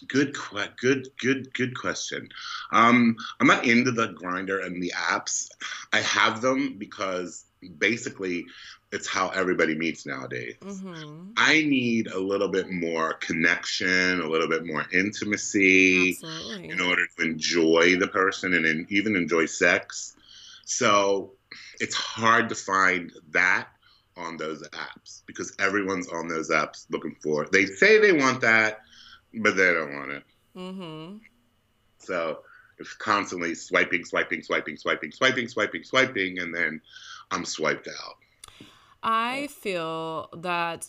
Good 0.08 0.36
good 0.77 1.10
good 1.20 1.53
good 1.53 1.77
question. 1.77 2.29
Um 2.72 3.15
I'm 3.39 3.48
not 3.48 3.65
into 3.65 3.91
the 3.91 4.10
Grindr 4.13 4.65
and 4.65 4.82
the 4.82 4.94
apps. 4.96 5.50
I 5.94 6.00
have 6.01 6.41
them 6.41 6.77
because 6.77 7.46
basically 7.77 8.46
it's 8.91 9.08
how 9.08 9.29
everybody 9.29 9.75
meets 9.75 10.05
nowadays. 10.05 10.55
Mm-hmm. 10.62 11.31
I 11.38 11.62
need 11.62 12.08
a 12.08 12.19
little 12.19 12.48
bit 12.50 12.72
more 12.72 13.13
connection, 13.13 14.19
a 14.19 14.27
little 14.27 14.48
bit 14.48 14.65
more 14.65 14.86
intimacy. 14.91 16.12
Absolutely. 16.12 16.69
in 16.69 16.81
order 16.81 17.03
to 17.17 17.24
enjoy 17.24 17.98
the 17.98 18.08
person 18.08 18.53
and 18.53 18.65
in, 18.65 18.88
even 18.89 19.15
enjoy 19.15 19.46
sex. 19.46 20.15
So 20.65 21.34
it's 21.79 21.96
hard 21.96 22.50
to 22.50 22.55
find 22.55 23.12
that 23.31 23.67
on 24.17 24.38
those 24.38 24.67
apps 24.69 25.22
because 25.25 25.55
everyone's 25.60 26.10
on 26.10 26.27
those 26.27 26.50
apps 26.50 26.86
looking 26.89 27.15
for 27.22 27.43
it. 27.43 27.51
They 27.51 27.65
say 27.65 28.00
they 28.00 28.12
want 28.12 28.41
that, 28.41 28.81
but 29.34 29.55
they 29.55 29.74
don't 29.74 29.93
want 29.93 30.12
it. 30.12 30.24
Mm-hmm. 30.55 31.17
So 32.00 32.39
it's 32.79 32.93
constantly 32.93 33.55
swiping, 33.55 34.03
swiping, 34.03 34.41
swiping, 34.41 34.77
swiping, 34.77 35.12
swiping, 35.12 35.48
swiping, 35.48 35.84
swiping, 35.84 36.39
and 36.39 36.53
then 36.53 36.81
I'm 37.31 37.46
swiped 37.46 37.88
out. 37.88 38.15
I 39.03 39.48
feel 39.48 40.29
that 40.38 40.88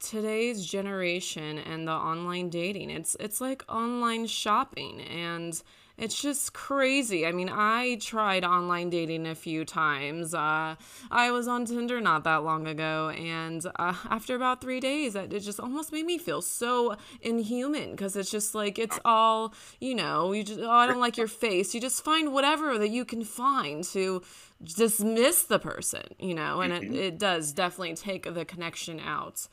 today's 0.00 0.64
generation 0.64 1.58
and 1.58 1.88
the 1.88 1.92
online 1.92 2.50
dating, 2.50 2.90
it's 2.90 3.16
it's 3.18 3.40
like 3.40 3.64
online 3.68 4.26
shopping 4.26 5.00
and 5.00 5.60
it's 5.98 6.20
just 6.20 6.52
crazy. 6.52 7.26
I 7.26 7.32
mean, 7.32 7.50
I 7.52 7.96
tried 7.96 8.44
online 8.44 8.88
dating 8.88 9.26
a 9.26 9.34
few 9.34 9.64
times. 9.64 10.32
Uh, 10.32 10.76
I 11.10 11.30
was 11.30 11.48
on 11.48 11.64
Tinder 11.64 12.00
not 12.00 12.24
that 12.24 12.44
long 12.44 12.66
ago, 12.66 13.10
and 13.10 13.64
uh, 13.76 13.94
after 14.08 14.36
about 14.36 14.60
three 14.60 14.80
days, 14.80 15.14
it 15.16 15.32
it 15.32 15.40
just 15.40 15.60
almost 15.60 15.92
made 15.92 16.06
me 16.06 16.16
feel 16.18 16.40
so 16.40 16.96
inhuman 17.20 17.90
because 17.90 18.16
it's 18.16 18.30
just 18.30 18.54
like 18.54 18.78
it's 18.78 18.98
all 19.04 19.54
you 19.80 19.94
know. 19.94 20.32
You 20.32 20.44
just 20.44 20.60
oh, 20.60 20.70
I 20.70 20.86
don't 20.86 21.00
like 21.00 21.16
your 21.16 21.28
face. 21.28 21.74
You 21.74 21.80
just 21.80 22.04
find 22.04 22.32
whatever 22.32 22.78
that 22.78 22.90
you 22.90 23.04
can 23.04 23.24
find 23.24 23.82
to 23.84 24.22
dismiss 24.62 25.42
the 25.42 25.58
person, 25.58 26.02
you 26.18 26.34
know, 26.34 26.60
and 26.60 26.72
it, 26.72 26.94
it 26.94 27.18
does 27.18 27.52
definitely 27.52 27.94
take 27.94 28.32
the 28.32 28.44
connection 28.44 29.00
out. 29.00 29.46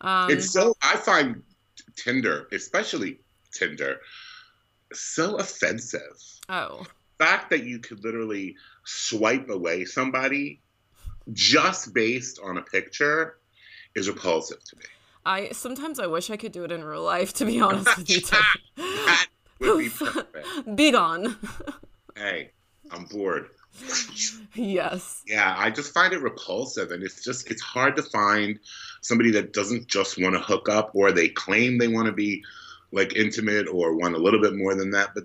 Um, 0.00 0.30
It's 0.30 0.50
so 0.50 0.74
I 0.82 0.96
find 0.96 1.42
Tinder, 1.96 2.46
especially 2.52 3.20
Tinder, 3.52 4.00
so 4.92 5.36
offensive. 5.36 6.16
oh, 6.48 6.84
fact 7.18 7.50
that 7.50 7.64
you 7.64 7.78
could 7.78 8.02
literally 8.02 8.56
swipe 8.84 9.48
away 9.50 9.84
somebody 9.84 10.60
just 11.32 11.92
based 11.92 12.40
on 12.42 12.56
a 12.56 12.62
picture 12.62 13.36
is 13.94 14.08
repulsive 14.08 14.62
to 14.64 14.76
me. 14.76 14.82
I 15.26 15.50
sometimes 15.50 16.00
I 16.00 16.06
wish 16.06 16.30
I 16.30 16.36
could 16.36 16.52
do 16.52 16.64
it 16.64 16.72
in 16.72 16.82
real 16.82 17.02
life. 17.02 17.34
To 17.34 17.44
be 17.44 17.60
honest 17.60 17.96
with 17.98 18.08
you, 18.08 18.20
That 18.76 19.26
would 19.60 19.78
be 19.78 19.88
perfect. 19.98 20.76
Big 20.76 20.94
on. 20.94 21.36
Hey, 22.16 22.50
I'm 22.90 23.04
bored. 23.04 23.50
yes. 24.54 25.22
Yeah, 25.26 25.54
I 25.56 25.70
just 25.70 25.92
find 25.92 26.12
it 26.12 26.22
repulsive, 26.22 26.90
and 26.90 27.02
it's 27.02 27.22
just 27.22 27.50
it's 27.50 27.60
hard 27.62 27.96
to 27.96 28.02
find 28.02 28.58
somebody 29.02 29.30
that 29.32 29.52
doesn't 29.52 29.86
just 29.88 30.18
want 30.20 30.34
to 30.34 30.40
hook 30.40 30.68
up, 30.68 30.90
or 30.94 31.12
they 31.12 31.28
claim 31.28 31.78
they 31.78 31.88
want 31.88 32.06
to 32.06 32.12
be 32.12 32.42
like 32.92 33.14
intimate, 33.16 33.68
or 33.68 33.96
want 33.96 34.14
a 34.14 34.18
little 34.18 34.40
bit 34.40 34.54
more 34.54 34.74
than 34.74 34.90
that, 34.92 35.10
but 35.14 35.24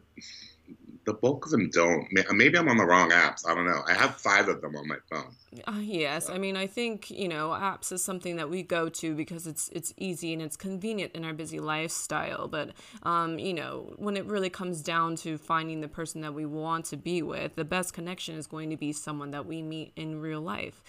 the 1.05 1.13
bulk 1.13 1.45
of 1.45 1.51
them 1.51 1.69
don't. 1.69 2.07
Maybe 2.31 2.57
I'm 2.57 2.67
on 2.67 2.77
the 2.77 2.85
wrong 2.85 3.11
apps. 3.11 3.47
I 3.47 3.53
don't 3.53 3.65
know. 3.65 3.81
I 3.87 3.93
have 3.93 4.15
five 4.15 4.47
of 4.47 4.61
them 4.61 4.75
on 4.75 4.87
my 4.87 4.97
phone. 5.09 5.35
Uh, 5.67 5.79
yes, 5.79 6.29
I 6.29 6.37
mean 6.37 6.57
I 6.57 6.67
think 6.67 7.09
you 7.09 7.27
know 7.27 7.49
apps 7.49 7.91
is 7.91 8.03
something 8.03 8.35
that 8.37 8.49
we 8.49 8.63
go 8.63 8.89
to 8.89 9.15
because 9.15 9.47
it's 9.47 9.69
it's 9.69 9.93
easy 9.97 10.33
and 10.33 10.41
it's 10.41 10.57
convenient 10.57 11.13
in 11.13 11.23
our 11.23 11.33
busy 11.33 11.59
lifestyle. 11.59 12.47
But 12.47 12.71
um, 13.03 13.39
you 13.39 13.53
know 13.53 13.93
when 13.97 14.17
it 14.17 14.25
really 14.25 14.49
comes 14.49 14.81
down 14.81 15.15
to 15.17 15.37
finding 15.37 15.81
the 15.81 15.87
person 15.87 16.21
that 16.21 16.33
we 16.33 16.45
want 16.45 16.85
to 16.85 16.97
be 16.97 17.21
with, 17.21 17.55
the 17.55 17.65
best 17.65 17.93
connection 17.93 18.35
is 18.35 18.47
going 18.47 18.69
to 18.71 18.77
be 18.77 18.91
someone 18.91 19.31
that 19.31 19.45
we 19.45 19.61
meet 19.61 19.93
in 19.95 20.19
real 20.19 20.41
life. 20.41 20.83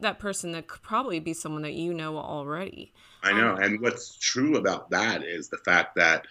That 0.00 0.18
person 0.18 0.52
that 0.52 0.66
could 0.66 0.82
probably 0.82 1.20
be 1.20 1.32
someone 1.32 1.62
that 1.62 1.72
you 1.72 1.94
know 1.94 2.18
already. 2.18 2.92
I 3.22 3.32
know. 3.32 3.54
Um, 3.54 3.62
and 3.62 3.80
what's 3.80 4.16
true 4.16 4.56
about 4.56 4.90
that 4.90 5.22
is 5.22 5.48
the 5.48 5.58
fact 5.58 5.96
that 5.96 6.26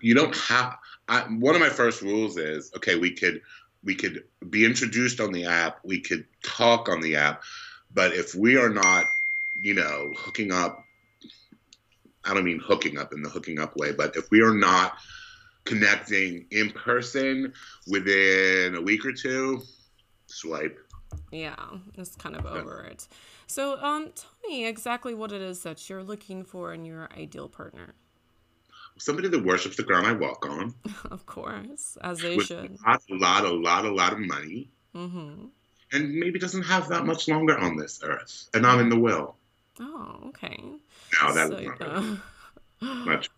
you 0.00 0.14
don't 0.14 0.34
have. 0.36 0.78
I, 1.08 1.20
one 1.22 1.54
of 1.54 1.60
my 1.60 1.68
first 1.68 2.02
rules 2.02 2.36
is 2.36 2.70
okay. 2.76 2.96
We 2.96 3.12
could 3.12 3.42
we 3.84 3.94
could 3.94 4.24
be 4.48 4.64
introduced 4.64 5.20
on 5.20 5.32
the 5.32 5.46
app. 5.46 5.80
We 5.84 6.00
could 6.00 6.26
talk 6.42 6.88
on 6.88 7.00
the 7.00 7.16
app, 7.16 7.42
but 7.92 8.12
if 8.12 8.34
we 8.34 8.56
are 8.56 8.70
not, 8.70 9.06
you 9.60 9.74
know, 9.74 10.12
hooking 10.16 10.52
up. 10.52 10.84
I 12.22 12.34
don't 12.34 12.44
mean 12.44 12.60
hooking 12.62 12.98
up 12.98 13.14
in 13.14 13.22
the 13.22 13.30
hooking 13.30 13.58
up 13.58 13.76
way, 13.76 13.92
but 13.92 14.14
if 14.14 14.30
we 14.30 14.42
are 14.42 14.52
not 14.52 14.94
connecting 15.64 16.46
in 16.50 16.70
person 16.70 17.52
within 17.86 18.74
a 18.74 18.80
week 18.80 19.06
or 19.06 19.12
two, 19.12 19.62
swipe. 20.26 20.78
Yeah, 21.30 21.54
it's 21.94 22.16
kind 22.16 22.36
of 22.36 22.44
over 22.46 22.82
it. 22.84 23.06
So, 23.46 23.82
um, 23.82 24.10
tell 24.14 24.30
me 24.48 24.66
exactly 24.66 25.14
what 25.14 25.32
it 25.32 25.40
is 25.40 25.62
that 25.62 25.88
you're 25.88 26.02
looking 26.02 26.44
for 26.44 26.72
in 26.72 26.84
your 26.84 27.08
ideal 27.16 27.48
partner. 27.48 27.94
Somebody 28.98 29.28
that 29.28 29.44
worships 29.44 29.76
the 29.76 29.82
ground 29.82 30.06
I 30.06 30.12
walk 30.12 30.44
on, 30.46 30.74
Of 31.10 31.24
course, 31.26 31.96
as 32.02 32.20
they 32.20 32.36
with 32.36 32.46
should. 32.46 32.76
a 32.86 32.88
lot, 32.90 33.02
a 33.10 33.14
lot, 33.14 33.44
a 33.44 33.50
lot, 33.54 33.84
a 33.84 33.94
lot 33.94 34.12
of 34.12 34.18
money. 34.18 34.68
Mm-hmm. 34.94 35.46
and 35.92 36.14
maybe 36.14 36.38
doesn't 36.40 36.64
have 36.64 36.88
that 36.88 37.06
much 37.06 37.28
longer 37.28 37.56
on 37.56 37.76
this 37.76 38.00
earth, 38.02 38.48
and 38.54 38.66
I'm 38.66 38.80
in 38.80 38.88
the 38.88 38.98
will. 38.98 39.36
Oh, 39.78 40.18
okay. 40.28 40.58
No, 41.22 41.32
that's 41.32 41.50
So, 41.50 41.60
not 41.60 41.80
uh, 42.82 42.94
much. 43.06 43.30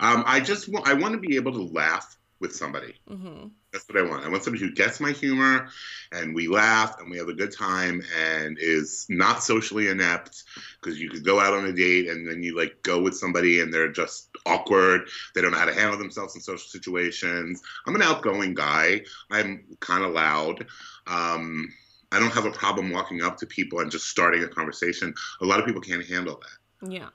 Um, 0.00 0.22
I 0.26 0.38
just 0.40 0.68
want, 0.68 0.86
I 0.86 0.92
want 0.92 1.14
to 1.14 1.18
be 1.18 1.36
able 1.36 1.52
to 1.52 1.62
laugh 1.62 2.18
with 2.42 2.54
somebody. 2.54 2.94
mm-hmm. 3.08 3.46
That's 3.72 3.88
what 3.88 3.96
I 3.96 4.02
want. 4.02 4.26
I 4.26 4.28
want 4.28 4.42
somebody 4.42 4.62
who 4.62 4.74
gets 4.74 5.00
my 5.00 5.12
humor, 5.12 5.68
and 6.10 6.34
we 6.34 6.46
laugh 6.46 7.00
and 7.00 7.10
we 7.10 7.16
have 7.16 7.28
a 7.28 7.32
good 7.32 7.56
time, 7.56 8.02
and 8.20 8.58
is 8.60 9.06
not 9.08 9.42
socially 9.42 9.88
inept. 9.88 10.42
Because 10.80 11.00
you 11.00 11.08
could 11.08 11.24
go 11.24 11.40
out 11.40 11.54
on 11.54 11.64
a 11.64 11.72
date 11.72 12.08
and 12.08 12.28
then 12.28 12.42
you 12.42 12.54
like 12.54 12.82
go 12.82 13.00
with 13.00 13.16
somebody 13.16 13.60
and 13.60 13.72
they're 13.72 13.92
just 13.92 14.28
awkward. 14.44 15.08
They 15.34 15.40
don't 15.40 15.52
know 15.52 15.58
how 15.58 15.64
to 15.64 15.72
handle 15.72 15.96
themselves 15.96 16.34
in 16.34 16.42
social 16.42 16.68
situations. 16.68 17.62
I'm 17.86 17.94
an 17.94 18.02
outgoing 18.02 18.52
guy. 18.52 19.02
I'm 19.30 19.64
kind 19.80 20.04
of 20.04 20.12
loud. 20.12 20.66
Um, 21.06 21.72
I 22.10 22.18
don't 22.18 22.34
have 22.34 22.44
a 22.44 22.50
problem 22.50 22.90
walking 22.90 23.22
up 23.22 23.38
to 23.38 23.46
people 23.46 23.80
and 23.80 23.90
just 23.90 24.08
starting 24.08 24.42
a 24.42 24.48
conversation. 24.48 25.14
A 25.40 25.46
lot 25.46 25.60
of 25.60 25.64
people 25.64 25.80
can't 25.80 26.04
handle 26.04 26.42
that. 26.42 26.90
Yeah. 26.90 27.08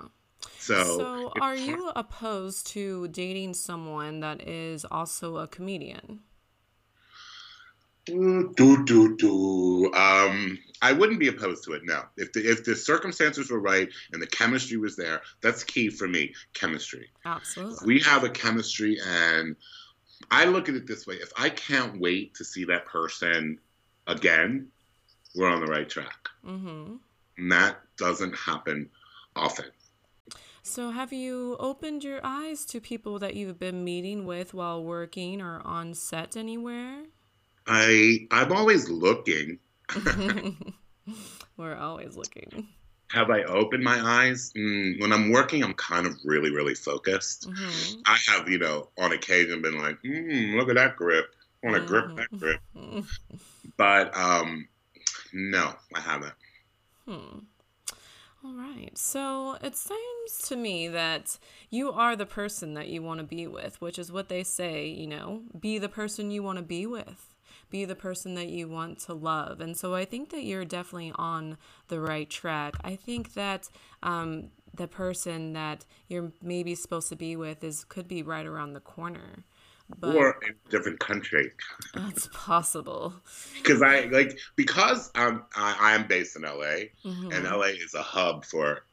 So, 0.59 0.83
So, 0.97 1.33
are 1.39 1.55
you 1.55 1.91
opposed 1.95 2.67
to 2.67 3.07
dating 3.09 3.53
someone 3.53 4.19
that 4.21 4.47
is 4.47 4.85
also 4.85 5.37
a 5.37 5.47
comedian? 5.47 6.21
do 8.07 8.85
do 8.85 9.17
do. 9.17 9.93
Um, 9.93 10.57
I 10.81 10.93
wouldn't 10.93 11.19
be 11.19 11.27
opposed 11.27 11.63
to 11.65 11.73
it. 11.73 11.81
No, 11.83 12.03
if 12.15 12.31
the 12.33 12.39
if 12.49 12.63
the 12.63 12.75
circumstances 12.75 13.51
were 13.51 13.59
right 13.59 13.89
and 14.13 14.21
the 14.21 14.27
chemistry 14.27 14.77
was 14.77 14.95
there, 14.95 15.21
that's 15.41 15.63
key 15.63 15.89
for 15.89 16.07
me. 16.07 16.33
Chemistry. 16.53 17.09
Absolutely. 17.25 17.85
We 17.85 17.99
have 18.01 18.23
a 18.23 18.29
chemistry, 18.29 18.97
and 19.05 19.55
I 20.31 20.45
look 20.45 20.69
at 20.69 20.75
it 20.75 20.87
this 20.87 21.05
way: 21.05 21.15
if 21.15 21.31
I 21.37 21.49
can't 21.49 21.99
wait 21.99 22.35
to 22.35 22.45
see 22.45 22.63
that 22.65 22.85
person 22.85 23.59
again, 24.07 24.67
we're 25.35 25.49
on 25.49 25.59
the 25.59 25.67
right 25.67 25.89
track. 25.89 26.29
mm-hmm. 26.45 26.95
And 27.37 27.51
that 27.51 27.77
doesn't 27.97 28.33
happen 28.33 28.89
often. 29.35 29.65
So, 30.67 30.91
have 30.91 31.13
you 31.13 31.55
opened 31.59 32.03
your 32.03 32.19
eyes 32.23 32.63
to 32.65 32.81
people 32.81 33.17
that 33.19 33.35
you've 33.35 33.57
been 33.57 33.83
meeting 33.83 34.25
with 34.25 34.53
while 34.53 34.83
working 34.83 35.41
or 35.41 35.61
on 35.65 35.93
set 35.95 36.35
anywhere? 36.37 37.05
I 37.67 38.27
I'm 38.31 38.51
always 38.51 38.89
looking. 38.89 39.59
We're 41.57 41.75
always 41.75 42.15
looking. 42.17 42.67
Have 43.11 43.29
I 43.29 43.43
opened 43.43 43.83
my 43.83 43.99
eyes? 43.99 44.51
Mm, 44.57 44.99
when 45.01 45.13
I'm 45.13 45.31
working, 45.31 45.63
I'm 45.63 45.73
kind 45.75 46.05
of 46.07 46.15
really, 46.25 46.51
really 46.51 46.75
focused. 46.75 47.45
hmm 47.45 48.01
I 48.05 48.17
have, 48.27 48.49
you 48.49 48.59
know, 48.59 48.89
on 48.97 49.11
occasion 49.13 49.61
been 49.61 49.77
like, 49.77 50.01
mm, 50.03 50.55
look 50.57 50.69
at 50.69 50.75
that 50.75 50.95
grip. 50.97 51.25
I 51.63 51.67
want 51.67 51.79
to 51.79 51.85
grip 51.85 52.15
that 52.15 52.27
grip. 52.39 52.61
But 53.77 54.15
um, 54.15 54.67
no, 55.33 55.73
I 55.95 56.01
haven't. 56.01 56.33
Hmm. 57.05 57.47
All 58.43 58.53
right. 58.53 58.95
So 58.97 59.57
it 59.61 59.75
seems 59.75 60.37
to 60.47 60.55
me 60.55 60.87
that 60.89 61.37
you 61.69 61.91
are 61.91 62.15
the 62.15 62.25
person 62.25 62.75
that 62.75 62.87
you 62.87 63.01
want 63.01 63.19
to 63.19 63.25
be 63.25 63.47
with, 63.47 63.81
which 63.81 63.97
is 63.97 64.11
what 64.11 64.29
they 64.29 64.43
say, 64.43 64.87
you 64.87 65.07
know, 65.07 65.41
be 65.59 65.79
the 65.79 65.89
person 65.89 66.31
you 66.31 66.43
want 66.43 66.57
to 66.57 66.63
be 66.63 66.85
with, 66.85 67.33
be 67.69 67.83
the 67.83 67.95
person 67.95 68.35
that 68.35 68.47
you 68.47 68.69
want 68.69 68.99
to 68.99 69.13
love. 69.13 69.59
And 69.59 69.75
so 69.75 69.95
I 69.95 70.05
think 70.05 70.29
that 70.29 70.43
you're 70.43 70.65
definitely 70.65 71.13
on 71.15 71.57
the 71.87 71.99
right 71.99 72.29
track. 72.29 72.75
I 72.83 72.95
think 72.95 73.33
that 73.33 73.69
um, 74.03 74.49
the 74.73 74.87
person 74.87 75.53
that 75.53 75.85
you're 76.07 76.31
maybe 76.41 76.75
supposed 76.75 77.09
to 77.09 77.15
be 77.15 77.35
with 77.35 77.63
is 77.63 77.83
could 77.83 78.07
be 78.07 78.21
right 78.21 78.45
around 78.45 78.73
the 78.73 78.79
corner. 78.79 79.43
But 79.99 80.15
Or 80.15 80.39
in 80.43 80.49
a 80.65 80.69
different 80.69 80.99
country. 80.99 81.51
That's 81.93 82.27
possible. 82.33 83.13
Because 83.57 83.81
I 83.81 84.01
like 84.05 84.37
because 84.55 85.09
I'm 85.15 85.43
I, 85.55 85.93
I'm 85.93 86.07
based 86.07 86.35
in 86.35 86.43
LA 86.43 86.89
Mhm. 87.05 87.33
and 87.33 87.45
LA 87.45 87.67
is 87.85 87.93
a 87.93 88.01
hub 88.01 88.45
for 88.45 88.83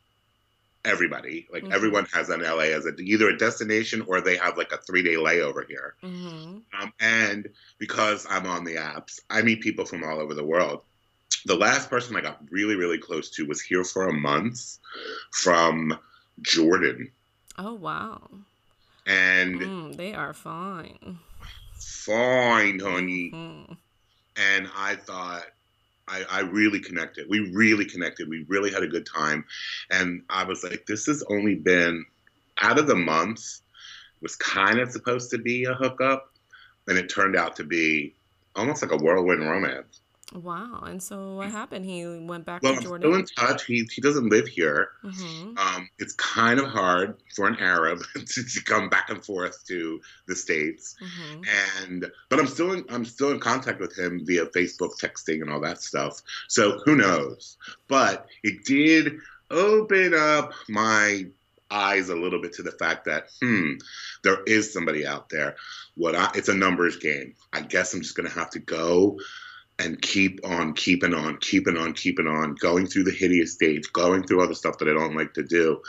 everybody. 0.84 1.46
Like 1.50 1.64
Mhm. 1.64 1.72
everyone 1.72 2.06
has 2.12 2.28
an 2.28 2.42
LA 2.42 2.72
as 2.74 2.86
a 2.86 2.94
either 3.00 3.28
a 3.30 3.36
destination 3.38 4.02
or 4.02 4.20
they 4.20 4.36
have 4.36 4.56
like 4.56 4.72
a 4.72 4.78
three 4.78 5.02
day 5.02 5.14
layover 5.14 5.66
here. 5.66 5.96
Mhm. 6.02 6.62
Um, 6.78 6.92
and 7.00 7.48
because 7.78 8.26
I'm 8.28 8.46
on 8.46 8.64
the 8.64 8.76
apps, 8.76 9.20
I 9.30 9.42
meet 9.42 9.62
people 9.62 9.84
from 9.84 10.04
all 10.04 10.20
over 10.20 10.34
the 10.34 10.44
world. 10.44 10.82
The 11.46 11.56
last 11.56 11.90
person 11.90 12.16
I 12.16 12.20
got 12.20 12.40
really, 12.50 12.74
really 12.76 12.98
close 12.98 13.30
to 13.32 13.46
was 13.46 13.60
here 13.60 13.84
for 13.84 14.08
a 14.08 14.12
month 14.12 14.78
from 15.32 15.98
Jordan. 16.40 17.10
Oh, 17.58 17.74
wow. 17.74 18.30
And 19.06 19.60
Mm, 19.60 19.96
they 19.96 20.14
are 20.14 20.32
fine. 20.32 21.18
fine, 21.78 22.78
honey. 22.78 23.30
Mm. 23.34 23.76
And 24.36 24.68
I 24.74 24.96
thought, 24.96 25.44
I, 26.08 26.24
I 26.30 26.40
really 26.40 26.80
connected. 26.80 27.26
We 27.28 27.52
really 27.52 27.84
connected. 27.84 28.28
We 28.28 28.44
really 28.48 28.70
had 28.70 28.82
a 28.82 28.88
good 28.88 29.06
time. 29.06 29.44
And 29.90 30.22
I 30.28 30.44
was 30.44 30.62
like, 30.62 30.84
this 30.86 31.06
has 31.06 31.22
only 31.30 31.54
been 31.54 32.04
out 32.60 32.78
of 32.78 32.86
the 32.86 32.96
month, 32.96 33.42
was 34.20 34.36
kind 34.36 34.80
of 34.80 34.90
supposed 34.90 35.30
to 35.30 35.38
be 35.38 35.64
a 35.64 35.74
hookup. 35.74 36.30
And 36.88 36.98
it 36.98 37.08
turned 37.08 37.36
out 37.36 37.56
to 37.56 37.64
be 37.64 38.14
almost 38.54 38.82
like 38.82 38.92
a 38.92 39.02
whirlwind 39.02 39.48
romance. 39.48 40.00
Wow. 40.32 40.82
And 40.86 41.02
so 41.02 41.36
what 41.36 41.50
happened? 41.50 41.84
He 41.84 42.06
went 42.06 42.44
back 42.44 42.62
Well, 42.62 42.72
to 42.72 42.78
I'm 42.78 42.82
Jordan. 42.82 43.08
still 43.10 43.18
in 43.18 43.26
touch. 43.48 43.66
He, 43.66 43.86
he 43.92 44.00
doesn't 44.00 44.28
live 44.30 44.48
here. 44.48 44.88
hmm 45.02 45.52
Um, 45.56 45.88
it's 45.98 46.14
kind 46.14 46.58
of 46.58 46.66
hard 46.66 47.16
for 47.36 47.46
an 47.46 47.56
Arab 47.60 48.00
to, 48.14 48.42
to 48.44 48.64
come 48.64 48.88
back 48.88 49.10
and 49.10 49.24
forth 49.24 49.64
to 49.68 50.00
the 50.26 50.34
states. 50.34 50.96
hmm 51.00 51.42
And 51.80 52.10
but 52.30 52.38
I'm 52.40 52.46
still 52.46 52.72
in, 52.72 52.84
I'm 52.88 53.04
still 53.04 53.30
in 53.32 53.38
contact 53.38 53.80
with 53.80 53.96
him 53.96 54.24
via 54.24 54.46
Facebook, 54.46 54.98
texting, 55.00 55.42
and 55.42 55.50
all 55.50 55.60
that 55.60 55.82
stuff. 55.82 56.20
So 56.48 56.80
who 56.84 56.96
knows? 56.96 57.56
But 57.88 58.26
it 58.42 58.64
did 58.64 59.12
open 59.50 60.14
up 60.14 60.52
my 60.68 61.26
eyes 61.70 62.08
a 62.08 62.14
little 62.14 62.40
bit 62.40 62.52
to 62.54 62.62
the 62.62 62.72
fact 62.72 63.04
that 63.04 63.28
hmm, 63.42 63.72
there 64.22 64.42
is 64.44 64.72
somebody 64.72 65.06
out 65.06 65.28
there. 65.28 65.56
What 65.96 66.14
I, 66.14 66.30
it's 66.34 66.48
a 66.48 66.54
numbers 66.54 66.96
game. 66.96 67.34
I 67.52 67.60
guess 67.60 67.94
I'm 67.94 68.00
just 68.00 68.16
gonna 68.16 68.30
have 68.30 68.50
to 68.50 68.58
go 68.58 69.18
and 69.78 70.00
keep 70.00 70.40
on 70.44 70.72
keeping 70.74 71.14
on, 71.14 71.38
keeping 71.38 71.76
on, 71.76 71.92
keeping 71.92 72.26
on, 72.26 72.54
going 72.54 72.86
through 72.86 73.04
the 73.04 73.12
hideous 73.12 73.52
stage, 73.52 73.92
going 73.92 74.22
through 74.22 74.42
other 74.42 74.54
stuff 74.54 74.78
that 74.78 74.88
I 74.88 74.92
don't 74.92 75.16
like 75.16 75.34
to 75.34 75.42
do. 75.42 75.80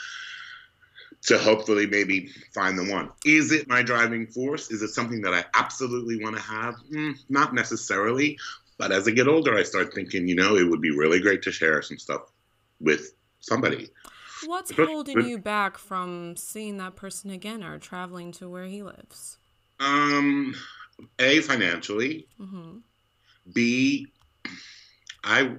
To 1.28 1.40
hopefully 1.40 1.88
maybe 1.88 2.30
find 2.54 2.78
the 2.78 2.92
one. 2.92 3.10
Is 3.26 3.52
it 3.52 3.68
my 3.68 3.82
driving 3.82 4.28
force? 4.28 4.70
Is 4.70 4.84
it 4.84 4.90
something 4.90 5.22
that 5.22 5.34
I 5.34 5.44
absolutely 5.56 6.24
want 6.24 6.36
to 6.36 6.42
have? 6.42 6.76
Mm, 6.92 7.16
not 7.30 7.54
necessarily. 7.54 8.38
But 8.78 8.92
as 8.92 9.08
I 9.08 9.12
get 9.12 9.28
older, 9.28 9.56
I 9.56 9.64
start 9.64 9.94
thinking, 9.94 10.28
you 10.28 10.36
know, 10.36 10.56
it 10.56 10.70
would 10.70 10.82
be 10.82 10.92
really 10.92 11.20
great 11.20 11.42
to 11.44 11.52
share 11.52 11.82
some 11.82 11.98
stuff 11.98 12.32
with 12.80 13.14
somebody. 13.40 13.90
What's 14.46 14.72
holding 14.72 15.22
you 15.22 15.40
back 15.40 15.78
from 15.78 16.36
seeing 16.36 16.78
that 16.78 16.96
person 16.96 17.32
again 17.32 17.64
or 17.64 17.80
traveling 17.80 18.32
to 18.34 18.50
where 18.50 18.66
he 18.66 18.84
lives? 18.84 19.38
Um, 19.80 20.56
A, 21.20 21.40
financially. 21.42 22.28
hmm 22.38 22.78
B, 23.54 24.08
I 25.24 25.56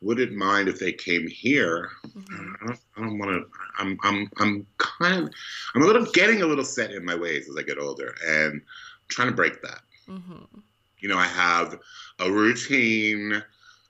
wouldn't 0.00 0.32
mind 0.32 0.68
if 0.68 0.78
they 0.78 0.92
came 0.92 1.26
here. 1.26 1.90
hmm 2.02 2.52
I 2.62 2.66
don't, 2.66 2.80
don't 2.96 3.18
want 3.18 3.30
to. 3.32 3.44
I'm, 3.78 3.98
I'm, 4.02 4.30
I'm 4.38 4.66
kind 4.78 5.24
of, 5.24 5.32
I'm 5.74 5.82
a 5.82 5.86
little 5.86 6.04
getting 6.12 6.42
a 6.42 6.46
little 6.46 6.64
set 6.64 6.92
in 6.92 7.04
my 7.04 7.14
ways 7.14 7.48
as 7.48 7.56
I 7.56 7.62
get 7.62 7.78
older, 7.78 8.14
and 8.26 8.52
I'm 8.54 8.62
trying 9.08 9.28
to 9.28 9.34
break 9.34 9.62
that. 9.62 9.80
hmm 10.06 10.44
You 11.00 11.08
know, 11.08 11.18
I 11.18 11.26
have 11.26 11.78
a 12.18 12.30
routine. 12.30 13.42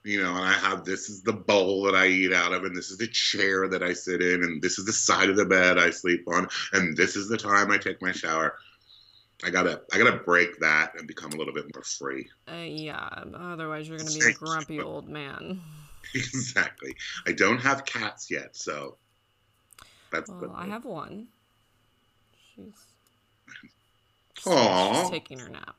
You 0.05 0.23
know, 0.23 0.37
and 0.37 0.45
I 0.45 0.53
have 0.53 0.85
this 0.85 1.09
is 1.09 1.25
the 1.25 1.33
bowl 1.33 1.83
that 1.83 1.97
I 1.97 2.07
eat 2.07 2.33
out 2.33 2.53
of, 2.53 2.63
and 2.63 2.77
this 2.77 2.93
is 2.93 2.99
the 2.99 3.09
chair 3.09 3.67
that 3.67 3.83
I 3.83 3.93
sit 3.93 4.23
in, 4.23 4.45
and 4.45 4.63
this 4.63 4.79
is 4.79 4.85
the 4.85 4.93
side 4.93 5.29
of 5.31 5.37
the 5.37 5.45
bed 5.45 5.79
I 5.79 5.91
sleep 5.91 6.23
on, 6.29 6.47
and 6.73 6.97
this 6.97 7.17
is 7.17 7.29
the 7.29 7.37
time 7.37 7.73
I 7.73 7.79
take 7.79 8.01
my 8.01 8.13
shower. 8.13 8.57
I 9.45 9.51
gotta, 9.51 9.83
I 9.93 9.99
gotta 9.99 10.17
break 10.17 10.59
that 10.61 10.99
and 10.99 11.07
become 11.07 11.33
a 11.33 11.37
little 11.37 11.53
bit 11.53 11.65
more 11.75 11.83
free. 11.83 12.29
Uh, 12.51 12.57
yeah. 12.57 13.09
Otherwise, 13.35 13.89
you're 13.89 13.99
to 13.99 14.05
be 14.05 14.25
a 14.25 14.33
grumpy 14.33 14.81
old 14.81 15.09
man. 15.09 15.61
exactly. 16.15 16.95
I 17.27 17.33
don't 17.33 17.59
have 17.59 17.85
cats 17.85 18.31
yet, 18.31 18.57
so 18.57 18.97
that's. 20.11 20.31
Well, 20.31 20.55
I 20.55 20.67
have 20.67 20.85
one. 20.85 21.27
She's, 22.55 22.73
she's, 24.39 24.47
Aw. 24.47 25.03
she's 25.03 25.11
taking 25.11 25.39
her 25.39 25.49
nap. 25.49 25.77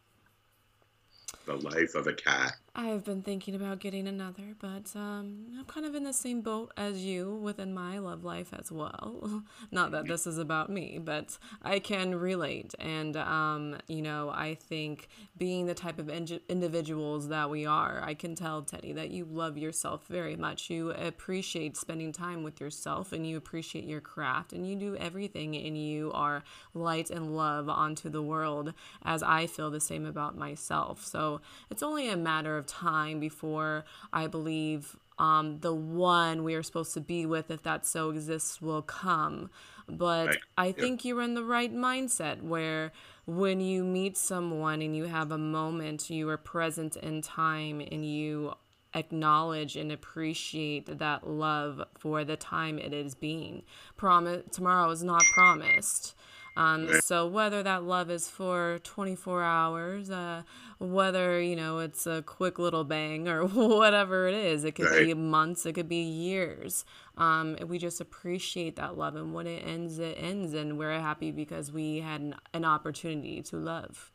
the 1.46 1.56
life 1.56 1.96
of 1.96 2.08
a 2.08 2.14
cat. 2.14 2.56
I've 2.80 3.04
been 3.04 3.24
thinking 3.24 3.56
about 3.56 3.80
getting 3.80 4.08
another, 4.08 4.54
but 4.60 4.96
um, 4.96 5.48
I'm 5.58 5.66
kind 5.66 5.84
of 5.84 5.96
in 5.96 6.04
the 6.04 6.14
same 6.14 6.42
boat 6.42 6.72
as 6.78 7.04
you 7.04 7.34
within 7.34 7.74
my 7.74 7.98
love 7.98 8.24
life 8.24 8.54
as 8.54 8.72
well. 8.72 9.42
Not 9.72 9.90
that 9.94 10.08
this 10.08 10.28
is 10.28 10.38
about 10.38 10.70
me, 10.70 11.00
but 11.04 11.40
I 11.64 11.80
can 11.80 12.14
relate. 12.14 12.76
And, 12.78 13.18
um, 13.18 13.78
you 13.88 14.04
know, 14.04 14.30
I 14.30 14.54
think 14.54 15.08
being 15.40 15.66
the 15.66 15.74
type 15.74 15.98
of 15.98 16.08
indi- 16.08 16.44
individuals 16.50 17.30
that 17.30 17.50
we 17.50 17.66
are, 17.66 18.00
I 18.04 18.14
can 18.14 18.36
tell, 18.36 18.62
Teddy, 18.62 18.94
that 18.94 19.10
you 19.10 19.26
love 19.26 19.58
yourself 19.58 20.06
very 20.08 20.36
much. 20.36 20.70
You 20.70 20.92
appreciate 20.92 21.78
spending 21.78 22.12
time 22.12 22.44
with 22.44 22.62
yourself 22.62 23.12
and 23.12 23.26
you 23.26 23.38
appreciate 23.38 23.86
your 23.86 24.02
craft 24.02 24.54
and 24.54 24.70
you 24.70 24.76
do 24.76 24.96
everything 24.98 25.56
and 25.56 25.76
you 25.76 26.12
are 26.14 26.44
light 26.76 27.10
and 27.10 27.36
love 27.36 27.70
onto 27.70 28.08
the 28.08 28.22
world 28.22 28.76
as 29.04 29.24
I 29.24 29.48
feel 29.48 29.72
the 29.72 29.82
same 29.82 30.06
about 30.06 30.38
myself. 30.38 31.04
So 31.04 31.42
it's 31.72 31.82
only 31.82 32.08
a 32.08 32.16
matter 32.16 32.56
of 32.56 32.67
time 32.68 33.20
before 33.20 33.86
I 34.14 34.28
believe 34.28 34.98
um, 35.20 35.60
the 35.60 35.74
one 35.74 36.44
we 36.44 36.54
are 36.56 36.64
supposed 36.64 36.94
to 36.94 37.02
be 37.02 37.26
with, 37.26 37.50
if 37.50 37.64
that 37.64 37.86
so 37.86 38.12
exists, 38.12 38.62
will 38.62 38.84
come. 38.84 39.50
But 39.90 40.28
Right. 40.28 40.38
I 40.58 40.72
think 40.74 41.06
you're 41.06 41.22
in 41.22 41.34
the 41.34 41.44
right 41.44 41.74
mindset 41.74 42.42
where 42.44 42.92
when 43.26 43.60
you 43.60 43.84
meet 43.84 44.18
someone 44.18 44.82
and 44.82 44.96
you 44.96 45.06
have 45.06 45.32
a 45.32 45.38
moment, 45.38 46.10
you 46.10 46.30
are 46.30 46.38
present 46.38 46.96
in 46.98 47.22
time 47.22 47.82
and 47.82 48.06
you 48.06 48.54
acknowledge 48.94 49.76
and 49.76 49.92
appreciate 49.92 51.00
that 51.00 51.28
love 51.28 51.82
for 51.98 52.24
the 52.24 52.38
time 52.38 52.80
it 52.80 52.94
is 52.94 53.16
being. 53.16 53.64
Promise 53.96 54.44
tomorrow 54.52 54.90
is 54.92 55.04
not 55.04 55.24
promised. 55.34 56.16
Um, 56.58 56.90
so 57.02 57.28
whether 57.28 57.62
that 57.62 57.84
love 57.84 58.10
is 58.10 58.28
for 58.28 58.80
24 58.84 59.44
hours, 59.44 60.10
uh, 60.10 60.42
whether 60.80 61.40
you 61.40 61.56
know 61.56 61.78
it's 61.78 62.08
a 62.08 62.24
quick 62.24 62.58
little 62.58 62.84
bang 62.84 63.28
or 63.28 63.46
whatever 63.48 64.28
it 64.28 64.34
is, 64.34 64.64
it 64.64 64.74
could 64.74 64.90
be 65.06 65.14
months, 65.14 65.68
it 65.68 65.74
could 65.74 65.88
be 65.88 66.02
years. 66.02 66.84
Um, 67.16 67.58
we 67.68 67.78
just 67.78 68.02
appreciate 68.02 68.76
that 68.78 68.98
love, 68.98 69.16
and 69.16 69.36
when 69.36 69.46
it 69.46 69.64
ends, 69.66 70.00
it 70.00 70.18
ends, 70.20 70.56
and 70.56 70.80
we're 70.80 71.00
happy 71.00 71.32
because 71.32 71.72
we 71.72 72.00
had 72.00 72.22
an, 72.22 72.36
an 72.56 72.66
opportunity 72.66 73.44
to 73.44 73.58
love. 73.58 74.12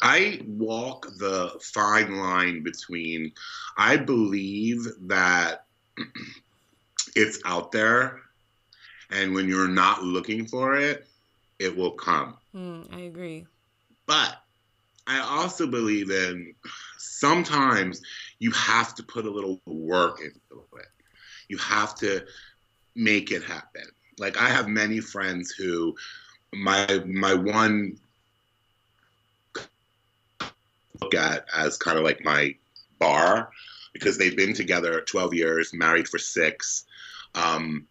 I 0.00 0.40
walk 0.46 1.06
the 1.18 1.52
fine 1.60 2.16
line 2.16 2.62
between 2.62 3.32
I 3.76 3.98
believe 3.98 4.86
that 5.02 5.66
it's 7.14 7.40
out 7.44 7.72
there 7.72 8.20
and 9.10 9.34
when 9.34 9.48
you're 9.48 9.68
not 9.68 10.02
looking 10.02 10.46
for 10.46 10.76
it, 10.76 11.06
it 11.62 11.76
will 11.76 11.92
come. 11.92 12.36
Mm, 12.54 12.92
I 12.92 13.00
agree. 13.02 13.46
But 14.06 14.36
I 15.06 15.20
also 15.20 15.66
believe 15.66 16.10
in 16.10 16.54
sometimes 16.98 18.02
you 18.40 18.50
have 18.52 18.94
to 18.96 19.02
put 19.02 19.26
a 19.26 19.30
little 19.30 19.60
work 19.66 20.20
into 20.20 20.64
it. 20.78 20.86
You 21.48 21.58
have 21.58 21.94
to 21.96 22.24
make 22.94 23.30
it 23.30 23.42
happen. 23.42 23.84
Like 24.18 24.36
I 24.36 24.48
have 24.48 24.68
many 24.68 25.00
friends 25.00 25.52
who 25.52 25.94
my 26.52 26.86
my 27.06 27.34
one 27.34 27.96
look 31.00 31.14
at 31.14 31.46
as 31.56 31.78
kind 31.78 31.98
of 31.98 32.04
like 32.04 32.24
my 32.24 32.54
bar 32.98 33.50
because 33.92 34.18
they've 34.18 34.36
been 34.36 34.54
together 34.54 35.00
12 35.00 35.34
years, 35.34 35.74
married 35.74 36.08
for 36.08 36.18
6. 36.18 36.84
Um 37.34 37.86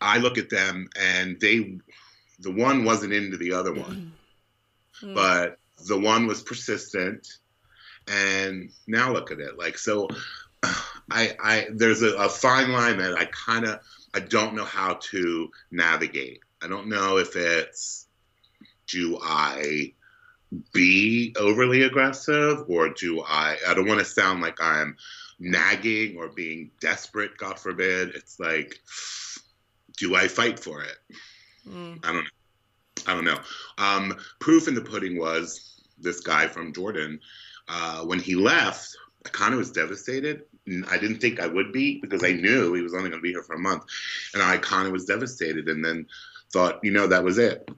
I 0.00 0.18
look 0.18 0.36
at 0.36 0.50
them 0.50 0.88
and 1.00 1.40
they 1.40 1.78
the 2.40 2.50
one 2.50 2.84
wasn't 2.84 3.12
into 3.12 3.36
the 3.36 3.52
other 3.52 3.72
one. 3.72 4.12
Mm. 5.02 5.14
but 5.14 5.58
the 5.88 5.98
one 5.98 6.26
was 6.26 6.42
persistent 6.42 7.26
and 8.06 8.70
now 8.86 9.12
look 9.12 9.30
at 9.30 9.40
it. 9.40 9.58
Like 9.58 9.78
so 9.78 10.08
i 11.10 11.36
i 11.42 11.66
there's 11.72 12.02
a, 12.02 12.14
a 12.16 12.28
fine 12.28 12.72
line 12.72 12.96
that 12.96 13.14
i 13.18 13.26
kind 13.26 13.66
of 13.66 13.80
i 14.14 14.20
don't 14.20 14.54
know 14.54 14.64
how 14.64 14.94
to 14.94 15.50
navigate. 15.70 16.40
I 16.62 16.68
don't 16.68 16.88
know 16.88 17.18
if 17.18 17.36
it's 17.36 18.06
do 18.86 19.18
i 19.20 19.92
be 20.72 21.34
overly 21.38 21.82
aggressive 21.82 22.64
or 22.68 22.90
do 22.90 23.22
i 23.26 23.56
i 23.66 23.74
don't 23.74 23.88
want 23.88 23.98
to 23.98 24.04
sound 24.04 24.40
like 24.40 24.60
i'm 24.60 24.96
nagging 25.40 26.16
or 26.16 26.28
being 26.28 26.70
desperate 26.80 27.36
god 27.36 27.58
forbid. 27.58 28.10
It's 28.14 28.38
like 28.38 28.78
do 29.98 30.14
i 30.14 30.28
fight 30.28 30.58
for 30.58 30.82
it 30.82 30.96
Mm. 31.68 32.04
I 32.04 32.12
don't 32.12 32.24
know. 32.24 32.30
I 33.06 33.14
don't 33.14 33.24
know. 33.24 33.38
Um, 33.78 34.16
proof 34.40 34.68
in 34.68 34.74
the 34.74 34.80
pudding 34.80 35.18
was 35.18 35.82
this 35.98 36.20
guy 36.20 36.46
from 36.48 36.72
Jordan. 36.72 37.20
Uh, 37.68 38.04
when 38.04 38.18
he 38.18 38.34
left, 38.34 38.96
I 39.26 39.28
kind 39.30 39.52
of 39.52 39.58
was 39.58 39.70
devastated. 39.70 40.42
I 40.90 40.98
didn't 40.98 41.18
think 41.18 41.40
I 41.40 41.46
would 41.46 41.72
be 41.72 42.00
because 42.00 42.24
I 42.24 42.32
knew 42.32 42.72
he 42.72 42.82
was 42.82 42.94
only 42.94 43.10
going 43.10 43.20
to 43.20 43.24
be 43.24 43.32
here 43.32 43.42
for 43.42 43.54
a 43.54 43.58
month, 43.58 43.84
and 44.32 44.42
I 44.42 44.56
kind 44.58 44.86
of 44.86 44.92
was 44.92 45.04
devastated. 45.04 45.68
And 45.68 45.84
then 45.84 46.06
thought, 46.52 46.80
you 46.82 46.90
know, 46.90 47.06
that 47.06 47.24
was 47.24 47.38
it. 47.38 47.68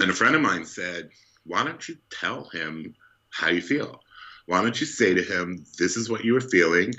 And 0.00 0.10
a 0.10 0.14
friend 0.14 0.34
of 0.34 0.42
mine 0.42 0.64
said, 0.64 1.10
"Why 1.44 1.64
don't 1.64 1.86
you 1.88 1.96
tell 2.10 2.48
him 2.50 2.94
how 3.30 3.48
you 3.48 3.62
feel? 3.62 4.02
Why 4.48 4.62
don't 4.62 4.80
you 4.80 4.86
say 4.86 5.12
to 5.12 5.22
him, 5.22 5.66
this 5.78 5.98
is 5.98 6.08
what 6.08 6.24
you 6.24 6.32
were 6.32 6.40
feeling? 6.40 6.94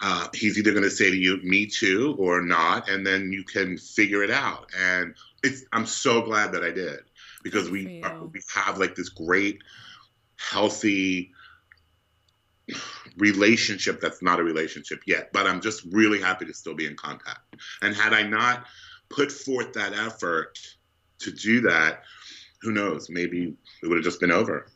Uh, 0.00 0.26
he's 0.32 0.58
either 0.58 0.70
going 0.70 0.84
to 0.84 0.90
say 0.90 1.10
to 1.10 1.16
you, 1.16 1.36
me 1.42 1.66
too, 1.66 2.16
or 2.18 2.40
not, 2.40 2.88
and 2.88 3.06
then 3.06 3.30
you 3.30 3.44
can 3.44 3.76
figure 3.76 4.22
it 4.22 4.30
out. 4.30 4.70
And 4.74 5.14
it's, 5.42 5.64
I'm 5.70 5.84
so 5.84 6.22
glad 6.22 6.52
that 6.52 6.64
I 6.64 6.70
did 6.70 7.00
because 7.42 7.68
we 7.68 8.02
are, 8.02 8.24
we 8.24 8.40
have 8.54 8.78
like 8.78 8.94
this 8.94 9.10
great, 9.10 9.58
healthy 10.36 11.32
relationship 13.18 14.00
that's 14.00 14.22
not 14.22 14.40
a 14.40 14.42
relationship 14.42 15.02
yet. 15.06 15.30
But 15.30 15.46
I'm 15.46 15.60
just 15.60 15.84
really 15.92 16.22
happy 16.22 16.46
to 16.46 16.54
still 16.54 16.74
be 16.74 16.86
in 16.86 16.96
contact. 16.96 17.56
And 17.82 17.94
had 17.94 18.14
I 18.14 18.22
not 18.22 18.64
put 19.10 19.30
forth 19.30 19.74
that 19.74 19.92
effort 19.92 20.58
to 21.18 21.30
do 21.30 21.60
that, 21.60 22.04
who 22.62 22.72
knows? 22.72 23.10
Maybe 23.10 23.54
it 23.82 23.86
would 23.86 23.96
have 23.96 24.04
just 24.04 24.20
been 24.20 24.32
over. 24.32 24.68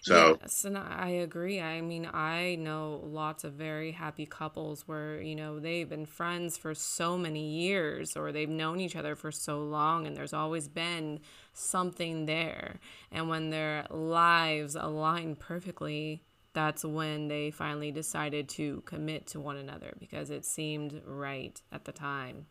So 0.00 0.38
Yes, 0.40 0.64
and 0.64 0.78
I 0.78 1.08
agree. 1.08 1.60
I 1.60 1.80
mean, 1.80 2.08
I 2.12 2.54
know 2.56 3.00
lots 3.04 3.44
of 3.44 3.54
very 3.54 3.90
happy 3.92 4.24
couples 4.24 4.86
where, 4.86 5.20
you 5.20 5.34
know, 5.34 5.58
they've 5.58 5.88
been 5.88 6.06
friends 6.06 6.56
for 6.56 6.74
so 6.74 7.18
many 7.18 7.48
years 7.60 8.16
or 8.16 8.30
they've 8.32 8.48
known 8.48 8.80
each 8.80 8.94
other 8.96 9.16
for 9.16 9.32
so 9.32 9.62
long 9.64 10.06
and 10.06 10.16
there's 10.16 10.32
always 10.32 10.68
been 10.68 11.20
something 11.52 12.26
there. 12.26 12.78
And 13.10 13.28
when 13.28 13.50
their 13.50 13.86
lives 13.90 14.76
align 14.76 15.34
perfectly, 15.36 16.22
that's 16.52 16.84
when 16.84 17.28
they 17.28 17.50
finally 17.50 17.90
decided 17.90 18.48
to 18.50 18.82
commit 18.86 19.26
to 19.28 19.40
one 19.40 19.56
another 19.56 19.94
because 19.98 20.30
it 20.30 20.44
seemed 20.44 21.02
right 21.04 21.60
at 21.72 21.84
the 21.84 21.92
time. 21.92 22.46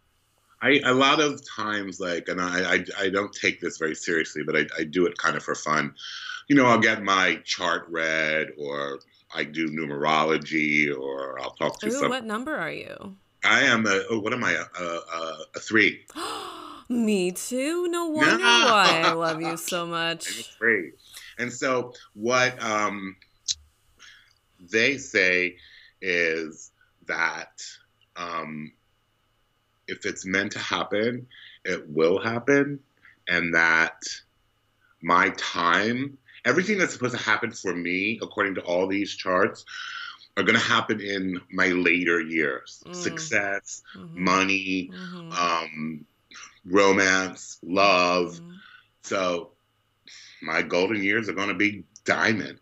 I 0.62 0.80
a 0.86 0.94
lot 0.94 1.20
of 1.20 1.42
times 1.48 2.00
like, 2.00 2.28
and 2.28 2.42
I 2.42 2.76
I, 2.76 2.86
I 3.00 3.10
don't 3.10 3.34
take 3.34 3.60
this 3.62 3.78
very 3.78 3.96
seriously, 3.96 4.44
but 4.44 4.56
I, 4.56 4.66
I 4.78 4.84
do 4.84 5.06
it 5.06 5.18
kind 5.18 5.36
of 5.36 5.44
for 5.44 5.56
fun. 5.56 5.94
You 6.48 6.56
know, 6.56 6.66
I'll 6.66 6.80
get 6.80 7.04
my 7.04 7.40
chart 7.44 7.88
read, 7.90 8.50
or 8.58 9.00
I 9.34 9.44
do 9.44 9.68
numerology, 9.70 10.96
or 10.96 11.40
I'll 11.42 11.52
talk 11.52 11.80
to 11.80 11.88
Ooh, 11.88 11.92
some. 11.92 12.10
what 12.10 12.26
number 12.26 12.56
are 12.56 12.72
you? 12.72 13.16
I 13.44 13.62
am 13.62 13.86
a 13.86 14.04
oh, 14.10 14.20
what 14.20 14.34
am 14.34 14.44
I 14.44 14.54
a 14.54 14.64
a, 14.82 14.86
a, 14.86 15.38
a 15.56 15.60
three. 15.60 16.06
Me 16.90 17.32
too. 17.32 17.88
No 17.88 18.06
wonder 18.06 18.44
why 18.44 19.02
I 19.04 19.12
love 19.14 19.42
you 19.42 19.58
so 19.58 19.84
I'm 19.84 19.90
much. 19.90 20.56
three. 20.58 20.92
And 21.40 21.52
so 21.52 21.94
what 22.14 22.62
um, 22.64 23.16
they 24.60 24.98
say 24.98 25.58
is 26.02 26.72
that 27.08 27.64
um, 28.16 28.72
if 29.88 30.06
it's 30.06 30.26
meant 30.26 30.52
to 30.54 30.60
happen, 30.60 31.28
it 31.66 31.88
will 31.90 32.20
happen, 32.22 32.80
and 33.28 33.54
that 33.56 34.02
my 35.02 35.30
time, 35.38 36.18
everything 36.46 36.78
that's 36.78 36.94
supposed 36.94 37.16
to 37.16 37.22
happen 37.24 37.52
for 37.52 37.76
me, 37.76 38.20
according 38.22 38.56
to 38.56 38.62
all 38.62 38.88
these 38.88 39.16
charts, 39.16 39.66
are 40.38 40.44
going 40.44 40.58
to 40.58 40.66
happen 40.66 41.00
in 41.02 41.40
my 41.52 41.68
later 41.68 42.20
years. 42.22 42.84
Mm. 42.86 42.96
Success, 42.96 43.82
Mhm, 43.96 44.10
money, 44.16 44.92
mhm, 44.92 45.32
um, 45.38 46.06
romance, 46.66 47.58
love. 47.64 48.40
mhm. 48.40 48.62
So 49.04 49.52
my 50.42 50.62
golden 50.62 51.04
years 51.04 51.30
are 51.30 51.34
going 51.34 51.50
to 51.50 51.54
be 51.56 51.84
diamond. 52.06 52.60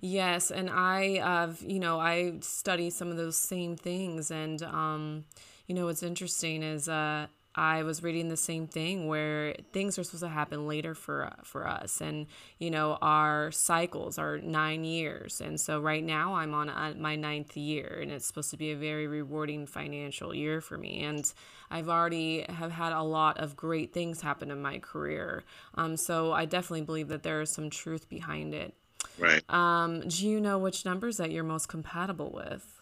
Yes, 0.00 0.50
and 0.50 0.70
I 0.70 1.18
have, 1.18 1.62
you 1.66 1.78
know, 1.78 2.00
I 2.00 2.34
study 2.40 2.90
some 2.90 3.10
of 3.10 3.16
those 3.16 3.36
same 3.36 3.76
things, 3.76 4.30
and 4.30 4.62
um, 4.62 5.24
you 5.66 5.74
know, 5.74 5.86
what's 5.86 6.02
interesting 6.02 6.62
is 6.62 6.88
uh, 6.88 7.26
I 7.54 7.82
was 7.82 8.02
reading 8.02 8.28
the 8.28 8.36
same 8.36 8.66
thing 8.66 9.08
where 9.08 9.54
things 9.72 9.98
are 9.98 10.04
supposed 10.04 10.22
to 10.22 10.28
happen 10.28 10.66
later 10.66 10.94
for 10.94 11.26
uh, 11.26 11.42
for 11.44 11.66
us, 11.68 12.00
and 12.00 12.26
you 12.58 12.70
know, 12.70 12.98
our 13.02 13.50
cycles 13.50 14.18
are 14.18 14.38
nine 14.38 14.84
years, 14.84 15.40
and 15.40 15.60
so 15.60 15.78
right 15.80 16.02
now 16.02 16.34
I'm 16.34 16.54
on 16.54 16.70
uh, 16.70 16.94
my 16.96 17.14
ninth 17.14 17.56
year, 17.56 17.98
and 18.00 18.10
it's 18.10 18.26
supposed 18.26 18.50
to 18.52 18.56
be 18.56 18.72
a 18.72 18.76
very 18.76 19.06
rewarding 19.06 19.66
financial 19.66 20.34
year 20.34 20.60
for 20.62 20.78
me, 20.78 21.02
and 21.02 21.30
I've 21.70 21.90
already 21.90 22.46
have 22.48 22.72
had 22.72 22.92
a 22.92 23.02
lot 23.02 23.38
of 23.38 23.54
great 23.54 23.92
things 23.92 24.22
happen 24.22 24.50
in 24.50 24.62
my 24.62 24.78
career, 24.78 25.44
um, 25.74 25.98
so 25.98 26.32
I 26.32 26.46
definitely 26.46 26.82
believe 26.82 27.08
that 27.08 27.22
there 27.22 27.42
is 27.42 27.50
some 27.50 27.68
truth 27.68 28.08
behind 28.08 28.54
it. 28.54 28.74
Right. 29.18 29.42
Um, 29.50 30.08
do 30.08 30.26
you 30.26 30.40
know 30.40 30.58
which 30.58 30.86
numbers 30.86 31.18
that 31.18 31.30
you're 31.30 31.44
most 31.44 31.68
compatible 31.68 32.30
with? 32.32 32.81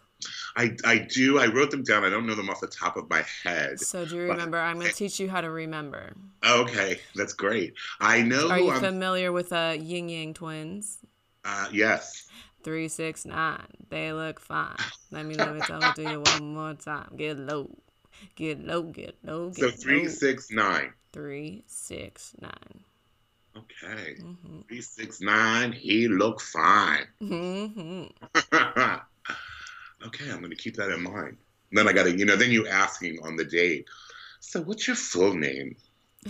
I, 0.55 0.75
I 0.85 0.97
do. 0.99 1.39
I 1.39 1.47
wrote 1.47 1.71
them 1.71 1.83
down. 1.83 2.03
I 2.03 2.09
don't 2.09 2.25
know 2.25 2.35
them 2.35 2.49
off 2.49 2.61
the 2.61 2.67
top 2.67 2.97
of 2.97 3.09
my 3.09 3.23
head. 3.43 3.79
So 3.79 4.05
do 4.05 4.15
you 4.15 4.21
remember? 4.23 4.59
I'm 4.59 4.77
going 4.79 4.89
to 4.89 4.95
teach 4.95 5.19
you 5.19 5.29
how 5.29 5.41
to 5.41 5.49
remember. 5.49 6.13
Okay, 6.45 6.99
that's 7.15 7.33
great. 7.33 7.73
I 7.99 8.21
know 8.21 8.49
Are 8.49 8.59
you 8.59 8.71
I'm. 8.71 8.79
familiar 8.81 9.31
with 9.31 9.53
uh, 9.53 9.75
Ying 9.79 10.09
Yang 10.09 10.33
twins? 10.35 10.97
uh, 11.45 11.67
yes. 11.71 12.27
Three, 12.63 12.87
six, 12.87 13.25
nine. 13.25 13.65
They 13.89 14.13
look 14.13 14.39
fine. 14.39 14.77
Let 15.11 15.25
me 15.25 15.35
let 15.35 15.53
me 15.55 15.61
tell 15.61 15.83
it 15.87 15.95
to 15.95 16.03
you 16.03 16.21
one 16.21 16.53
more 16.53 16.73
time. 16.75 17.13
Get 17.17 17.37
low, 17.37 17.69
get 18.35 18.63
low, 18.63 18.83
get 18.83 19.15
low, 19.23 19.49
get 19.49 19.59
So 19.59 19.65
low. 19.65 19.71
three, 19.71 20.07
six, 20.07 20.51
nine. 20.51 20.93
Three, 21.11 21.63
six, 21.67 22.33
nine. 22.39 22.83
Okay. 23.57 24.15
Mhm. 24.21 24.67
Three, 24.67 24.81
six, 24.81 25.21
nine. 25.21 25.71
He 25.71 26.07
look 26.07 26.39
fine. 26.41 27.07
Mhm. 27.21 28.11
okay, 30.07 30.29
I'm 30.31 30.39
going 30.39 30.51
to 30.51 30.55
keep 30.57 30.75
that 30.75 30.89
in 30.91 31.01
mind. 31.03 31.37
Then 31.71 31.87
I 31.87 31.93
got 31.93 32.03
to, 32.03 32.17
you 32.17 32.25
know, 32.25 32.35
then 32.35 32.51
you 32.51 32.67
asking 32.67 33.19
on 33.23 33.35
the 33.35 33.45
date. 33.45 33.85
So 34.39 34.61
what's 34.61 34.87
your 34.87 34.95
full 34.95 35.33
name? 35.33 35.75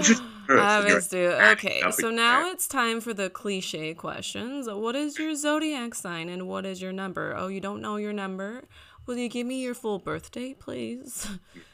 Just 0.00 0.22
first, 0.46 0.62
I 0.62 0.80
and 0.80 0.88
you're 0.88 0.96
missed 0.96 1.12
you. 1.12 1.30
like, 1.30 1.64
Okay, 1.64 1.82
so 1.90 2.10
now 2.10 2.50
it's 2.50 2.68
time 2.68 3.00
for 3.00 3.12
the 3.14 3.30
cliche 3.30 3.94
questions. 3.94 4.68
What 4.68 4.94
is 4.94 5.18
your 5.18 5.34
zodiac 5.34 5.94
sign 5.94 6.28
and 6.28 6.46
what 6.46 6.66
is 6.66 6.80
your 6.80 6.92
number? 6.92 7.34
Oh, 7.36 7.48
you 7.48 7.60
don't 7.60 7.80
know 7.80 7.96
your 7.96 8.12
number? 8.12 8.64
Will 9.06 9.16
you 9.16 9.28
give 9.28 9.46
me 9.46 9.60
your 9.62 9.74
full 9.74 9.98
birthday, 9.98 10.54
please? 10.54 11.28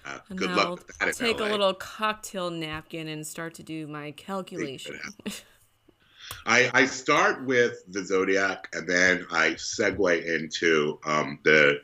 Uh, 0.06 0.18
And 0.30 0.38
good 0.38 0.50
I'll 0.50 0.70
luck 0.70 0.90
in 1.02 1.12
take 1.12 1.40
a 1.40 1.44
little 1.44 1.74
cocktail 1.74 2.50
napkin 2.50 3.08
and 3.08 3.26
start 3.26 3.54
to 3.54 3.62
do 3.62 3.86
my 3.86 4.12
calculation. 4.12 4.98
I, 6.46 6.70
I 6.74 6.86
start 6.86 7.44
with 7.44 7.82
the 7.88 8.04
zodiac 8.04 8.68
and 8.72 8.88
then 8.88 9.26
I 9.30 9.50
segue 9.50 10.24
into 10.24 10.98
um, 11.04 11.38
the 11.44 11.80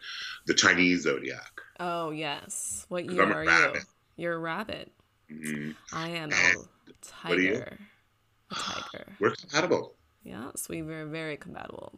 the 0.47 0.55
Chinese 0.55 1.03
zodiac. 1.03 1.61
oh 1.81 2.11
yes. 2.11 2.87
what 2.89 3.05
year 3.11 3.23
are 3.23 3.43
you? 3.45 3.49
rabbit. 3.51 3.85
You're 4.17 4.35
a 4.35 4.39
rabbit. 4.39 4.93
Mhm. 5.31 5.75
I 5.93 6.09
am 6.11 6.25
And 6.25 6.33
a 6.33 6.59
what 7.29 7.39
are 7.39 7.41
you? 7.41 7.53
tiger. 7.55 7.79
A 8.51 8.55
tiger. 8.55 9.07
We're 9.21 9.31
compatible. 9.35 9.95
Yes, 10.25 10.69
we 10.69 10.83
were 10.83 11.07
very 11.07 11.37
compatible. 11.37 11.93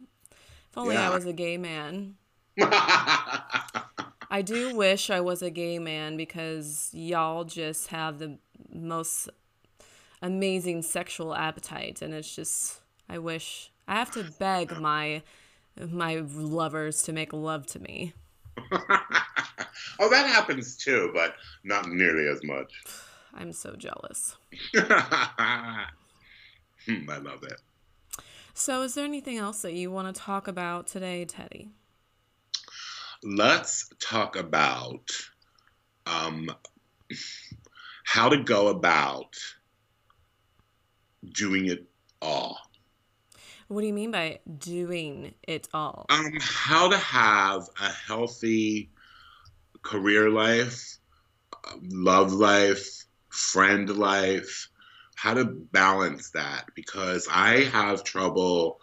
If 0.70 0.78
only 0.78 0.96
I 0.96 1.10
was 1.10 1.26
a 1.26 1.32
gay 1.32 1.56
man. 1.58 2.14
I 2.58 4.42
do 4.42 4.74
wish 4.74 5.10
I 5.10 5.20
was 5.20 5.42
a 5.42 5.50
gay 5.50 5.78
man 5.78 6.16
because 6.16 6.90
y'all 6.92 7.44
just 7.44 7.88
have 7.88 8.18
the 8.18 8.38
most 8.72 9.28
amazing 10.24 10.80
sexual 10.80 11.34
appetite 11.34 12.00
and 12.00 12.14
it's 12.14 12.34
just 12.34 12.80
I 13.10 13.18
wish 13.18 13.70
I 13.86 13.96
have 13.96 14.10
to 14.12 14.24
beg 14.38 14.72
my 14.80 15.22
my 15.76 16.22
lovers 16.34 17.02
to 17.02 17.12
make 17.12 17.32
love 17.32 17.66
to 17.66 17.78
me. 17.78 18.14
oh, 20.00 20.08
that 20.08 20.26
happens 20.26 20.76
too, 20.76 21.10
but 21.12 21.34
not 21.62 21.88
nearly 21.88 22.26
as 22.28 22.42
much. 22.42 22.72
I'm 23.34 23.52
so 23.52 23.76
jealous. 23.76 24.36
Hmm, 26.86 27.08
I 27.08 27.16
love 27.16 27.42
it. 27.44 27.62
So 28.52 28.82
is 28.82 28.94
there 28.94 29.06
anything 29.06 29.38
else 29.38 29.62
that 29.62 29.72
you 29.72 29.90
want 29.90 30.14
to 30.14 30.20
talk 30.20 30.48
about 30.48 30.86
today, 30.86 31.24
Teddy? 31.24 31.70
Let's 33.22 33.88
talk 34.00 34.36
about 34.36 35.10
um, 36.04 36.50
how 38.04 38.28
to 38.28 38.42
go 38.42 38.68
about 38.68 39.34
doing 41.32 41.66
it 41.66 41.84
all. 42.20 42.58
What 43.68 43.80
do 43.80 43.86
you 43.86 43.92
mean 43.92 44.10
by 44.10 44.40
doing 44.58 45.34
it 45.48 45.68
all? 45.72 46.06
Um, 46.10 46.32
how 46.40 46.90
to 46.90 46.98
have 46.98 47.68
a 47.80 47.88
healthy 47.88 48.90
career 49.82 50.30
life, 50.30 50.98
love 51.82 52.32
life, 52.32 53.04
friend 53.30 53.88
life, 53.96 54.68
how 55.14 55.34
to 55.34 55.44
balance 55.44 56.30
that 56.30 56.66
because 56.74 57.26
I 57.30 57.64
have 57.64 58.04
trouble. 58.04 58.80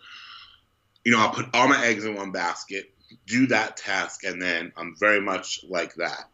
You 1.04 1.12
know, 1.12 1.20
I'll 1.20 1.34
put 1.34 1.48
all 1.54 1.68
my 1.68 1.84
eggs 1.86 2.06
in 2.06 2.16
one 2.16 2.32
basket, 2.32 2.92
do 3.28 3.48
that 3.48 3.78
task, 3.78 4.24
and 4.24 4.42
then 4.42 4.72
I'm 4.78 4.96
very 5.00 5.22
much 5.22 5.64
like 5.68 5.96
that. 5.96 6.30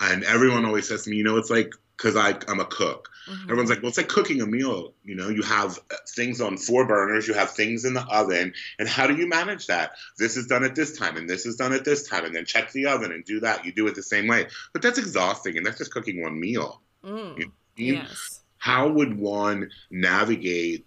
And 0.00 0.24
everyone 0.24 0.64
always 0.64 0.88
says 0.88 1.04
to 1.04 1.10
me, 1.10 1.16
you 1.16 1.24
know, 1.24 1.36
it's 1.38 1.50
like 1.50 1.72
because 1.98 2.16
I'm 2.16 2.60
a 2.60 2.64
cook. 2.64 3.10
Mhm. 3.28 3.42
Everyone's 3.44 3.68
like, 3.70 3.82
well, 3.82 3.88
it's 3.88 3.98
like 3.98 4.08
cooking 4.08 4.40
a 4.40 4.46
meal. 4.46 4.94
You 5.04 5.16
know, 5.16 5.28
you 5.28 5.42
have 5.42 5.78
things 6.08 6.40
on 6.40 6.56
four 6.56 6.86
burners, 6.86 7.26
you 7.26 7.34
have 7.34 7.50
things 7.50 7.84
in 7.84 7.92
the 7.92 8.04
oven, 8.04 8.54
and 8.78 8.88
how 8.88 9.06
do 9.08 9.16
you 9.16 9.28
manage 9.28 9.66
that? 9.66 9.96
This 10.16 10.36
is 10.36 10.46
done 10.46 10.64
at 10.64 10.74
this 10.76 10.96
time, 10.96 11.16
and 11.16 11.28
this 11.28 11.44
is 11.44 11.56
done 11.56 11.72
at 11.72 11.84
this 11.84 12.08
time, 12.08 12.24
and 12.24 12.34
then 12.34 12.44
check 12.46 12.70
the 12.72 12.86
oven 12.86 13.10
and 13.12 13.24
do 13.24 13.40
that. 13.40 13.64
You 13.66 13.72
do 13.72 13.86
it 13.88 13.96
the 13.96 14.02
same 14.02 14.28
way, 14.28 14.46
but 14.72 14.80
that's 14.80 14.98
exhausting, 14.98 15.56
and 15.56 15.66
that's 15.66 15.78
just 15.78 15.90
cooking 15.92 16.22
one 16.22 16.38
meal. 16.38 16.80
Mm, 17.04 17.38
You- 17.38 17.52
yes. 17.76 18.40
How 18.58 18.88
would 18.88 19.16
one 19.18 19.70
navigate 19.90 20.86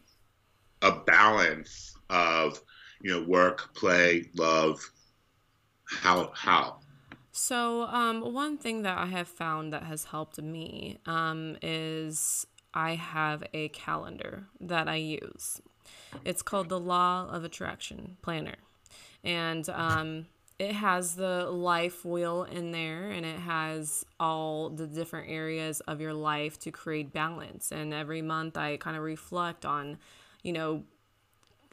a 0.82 0.92
balance 0.92 1.96
of, 2.10 2.62
you 3.02 3.12
know, 3.12 3.24
work, 3.24 3.74
play, 3.76 4.30
love? 4.36 4.82
How 5.86 6.32
how? 6.34 6.81
So, 7.32 7.84
um, 7.84 8.34
one 8.34 8.58
thing 8.58 8.82
that 8.82 8.98
I 8.98 9.06
have 9.06 9.28
found 9.28 9.72
that 9.72 9.84
has 9.84 10.06
helped 10.06 10.42
me 10.42 10.98
um, 11.06 11.58
is 11.62 12.46
I 12.74 12.96
have 12.96 13.44
a 13.54 13.70
calendar 13.70 14.48
that 14.60 14.88
I 14.88 14.96
use. 14.96 15.62
It's 16.26 16.42
called 16.42 16.70
the 16.70 16.80
Law 16.80 17.28
of 17.30 17.44
Attraction 17.44 18.18
Planner. 18.22 18.56
And 19.24 19.68
um, 19.70 20.26
it 20.60 20.74
has 20.74 21.16
the 21.16 21.50
life 21.50 22.06
wheel 22.06 22.44
in 22.44 22.72
there 22.72 23.10
and 23.10 23.26
it 23.26 23.40
has 23.40 24.06
all 24.20 24.70
the 24.70 24.86
different 24.86 25.30
areas 25.30 25.80
of 25.82 26.02
your 26.02 26.14
life 26.14 26.60
to 26.60 26.72
create 26.72 27.14
balance. 27.14 27.72
And 27.72 27.94
every 27.94 28.22
month 28.22 28.58
I 28.58 28.78
kind 28.78 28.98
of 28.98 29.04
reflect 29.04 29.66
on, 29.66 29.98
you 30.44 30.54
know, 30.54 30.84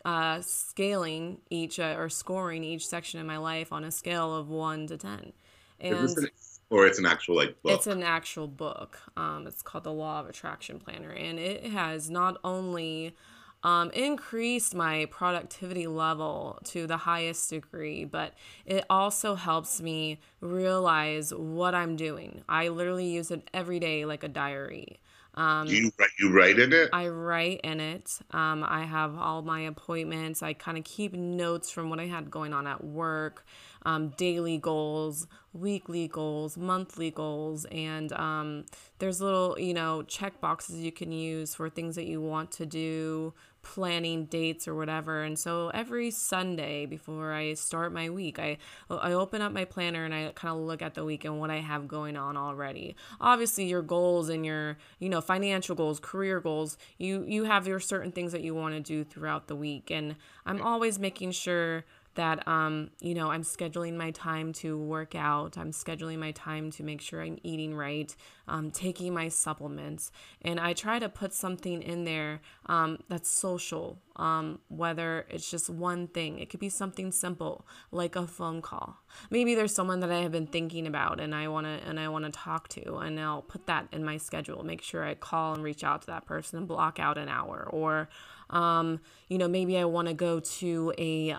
uh, 0.04 0.40
scaling 0.40 1.38
each 1.50 1.78
uh, 1.78 1.96
or 1.98 2.08
scoring 2.08 2.64
each 2.64 2.86
section 2.86 3.20
of 3.20 3.26
my 3.26 3.36
life 3.36 3.72
on 3.72 3.84
a 3.84 3.90
scale 3.90 4.34
of 4.34 4.48
one 4.48 4.86
to 4.86 4.96
10. 4.96 5.32
And 5.80 5.96
an, 5.96 6.28
or 6.70 6.86
it's 6.86 6.98
an 6.98 7.06
actual 7.06 7.36
like 7.36 7.60
book? 7.62 7.72
it's 7.72 7.86
an 7.86 8.02
actual 8.02 8.46
book. 8.46 8.98
Um, 9.16 9.46
it's 9.46 9.62
called 9.62 9.84
the 9.84 9.92
Law 9.92 10.20
of 10.20 10.28
Attraction 10.28 10.78
Planner, 10.78 11.10
and 11.10 11.38
it 11.38 11.64
has 11.66 12.10
not 12.10 12.38
only 12.44 13.14
um, 13.62 13.90
increased 13.90 14.74
my 14.74 15.06
productivity 15.06 15.86
level 15.86 16.58
to 16.64 16.86
the 16.86 16.98
highest 16.98 17.50
degree, 17.50 18.04
but 18.04 18.34
it 18.64 18.84
also 18.88 19.34
helps 19.34 19.80
me 19.80 20.20
realize 20.40 21.34
what 21.34 21.74
I'm 21.74 21.96
doing. 21.96 22.42
I 22.48 22.68
literally 22.68 23.08
use 23.08 23.30
it 23.30 23.48
every 23.52 23.80
day 23.80 24.04
like 24.04 24.22
a 24.22 24.28
diary. 24.28 25.00
Um, 25.38 25.68
Do 25.68 25.76
you 25.76 25.92
write 25.96 26.10
you 26.18 26.32
write 26.32 26.58
in 26.58 26.72
it? 26.72 26.90
I 26.92 27.06
write 27.06 27.60
in 27.62 27.78
it. 27.78 28.18
Um, 28.32 28.64
I 28.66 28.84
have 28.84 29.16
all 29.16 29.42
my 29.42 29.60
appointments. 29.60 30.42
I 30.42 30.52
kind 30.52 30.76
of 30.76 30.82
keep 30.82 31.12
notes 31.12 31.70
from 31.70 31.90
what 31.90 32.00
I 32.00 32.06
had 32.06 32.28
going 32.28 32.52
on 32.52 32.66
at 32.66 32.82
work, 32.82 33.46
um, 33.86 34.08
daily 34.16 34.58
goals, 34.58 35.28
weekly 35.52 36.08
goals, 36.08 36.56
monthly 36.56 37.12
goals, 37.12 37.66
and 37.66 38.12
um, 38.14 38.64
there's 38.98 39.20
little, 39.20 39.56
you 39.56 39.74
know, 39.74 40.02
check 40.02 40.40
boxes 40.40 40.80
you 40.80 40.90
can 40.90 41.12
use 41.12 41.54
for 41.54 41.70
things 41.70 41.94
that 41.94 42.06
you 42.06 42.20
want 42.20 42.50
to 42.52 42.66
do, 42.66 43.32
planning 43.62 44.26
dates 44.26 44.66
or 44.68 44.74
whatever. 44.74 45.22
And 45.22 45.38
so 45.38 45.68
every 45.74 46.10
Sunday 46.10 46.86
before 46.86 47.32
I 47.32 47.54
start 47.54 47.92
my 47.92 48.10
week, 48.10 48.38
I 48.38 48.58
I 48.90 49.12
open 49.12 49.42
up 49.42 49.52
my 49.52 49.64
planner 49.64 50.04
and 50.04 50.14
I 50.14 50.32
kind 50.34 50.54
of 50.54 50.62
look 50.64 50.82
at 50.82 50.94
the 50.94 51.04
week 51.04 51.24
and 51.24 51.38
what 51.38 51.50
I 51.50 51.60
have 51.60 51.88
going 51.88 52.16
on 52.16 52.36
already. 52.36 52.96
Obviously, 53.20 53.66
your 53.66 53.82
goals 53.82 54.28
and 54.28 54.44
your 54.44 54.78
you 54.98 55.08
know 55.08 55.20
financial 55.20 55.74
goals, 55.74 56.00
career 56.00 56.40
goals, 56.40 56.78
you 56.98 57.24
you 57.26 57.44
have 57.44 57.66
your 57.66 57.80
certain 57.80 58.12
things 58.12 58.32
that 58.32 58.42
you 58.42 58.54
want 58.54 58.74
to 58.74 58.80
do 58.80 59.04
throughout 59.04 59.48
the 59.48 59.56
week, 59.56 59.90
and 59.90 60.16
I'm 60.46 60.62
always 60.62 60.98
making 60.98 61.32
sure 61.32 61.84
that 62.18 62.46
um 62.48 62.90
you 63.00 63.14
know 63.14 63.30
I'm 63.30 63.44
scheduling 63.44 63.96
my 63.96 64.10
time 64.10 64.52
to 64.54 64.76
work 64.76 65.14
out. 65.14 65.56
I'm 65.56 65.70
scheduling 65.70 66.18
my 66.18 66.32
time 66.32 66.72
to 66.72 66.82
make 66.82 67.00
sure 67.00 67.22
I'm 67.22 67.38
eating 67.44 67.76
right, 67.76 68.14
um, 68.48 68.72
taking 68.72 69.14
my 69.14 69.28
supplements, 69.28 70.10
and 70.42 70.58
I 70.58 70.72
try 70.72 70.98
to 70.98 71.08
put 71.08 71.32
something 71.32 71.80
in 71.80 72.04
there 72.04 72.40
um, 72.66 72.98
that's 73.08 73.30
social. 73.30 74.00
Um, 74.16 74.58
whether 74.66 75.26
it's 75.30 75.48
just 75.48 75.70
one 75.70 76.08
thing, 76.08 76.40
it 76.40 76.50
could 76.50 76.58
be 76.58 76.68
something 76.68 77.12
simple 77.12 77.64
like 77.92 78.16
a 78.16 78.26
phone 78.26 78.62
call. 78.62 78.96
Maybe 79.30 79.54
there's 79.54 79.72
someone 79.72 80.00
that 80.00 80.10
I 80.10 80.22
have 80.22 80.32
been 80.32 80.48
thinking 80.48 80.88
about 80.88 81.20
and 81.20 81.32
I 81.32 81.46
wanna 81.46 81.78
and 81.86 82.00
I 82.00 82.08
wanna 82.08 82.30
talk 82.30 82.66
to, 82.70 82.96
and 82.96 83.20
I'll 83.20 83.42
put 83.42 83.66
that 83.66 83.86
in 83.92 84.04
my 84.04 84.16
schedule. 84.16 84.64
Make 84.64 84.82
sure 84.82 85.04
I 85.04 85.14
call 85.14 85.54
and 85.54 85.62
reach 85.62 85.84
out 85.84 86.00
to 86.00 86.08
that 86.08 86.26
person 86.26 86.58
and 86.58 86.66
block 86.66 86.98
out 86.98 87.16
an 87.16 87.28
hour. 87.28 87.68
Or, 87.70 88.08
um, 88.50 88.98
you 89.28 89.38
know, 89.38 89.46
maybe 89.46 89.78
I 89.78 89.84
want 89.84 90.08
to 90.08 90.14
go 90.14 90.40
to 90.40 90.92
a 90.98 91.30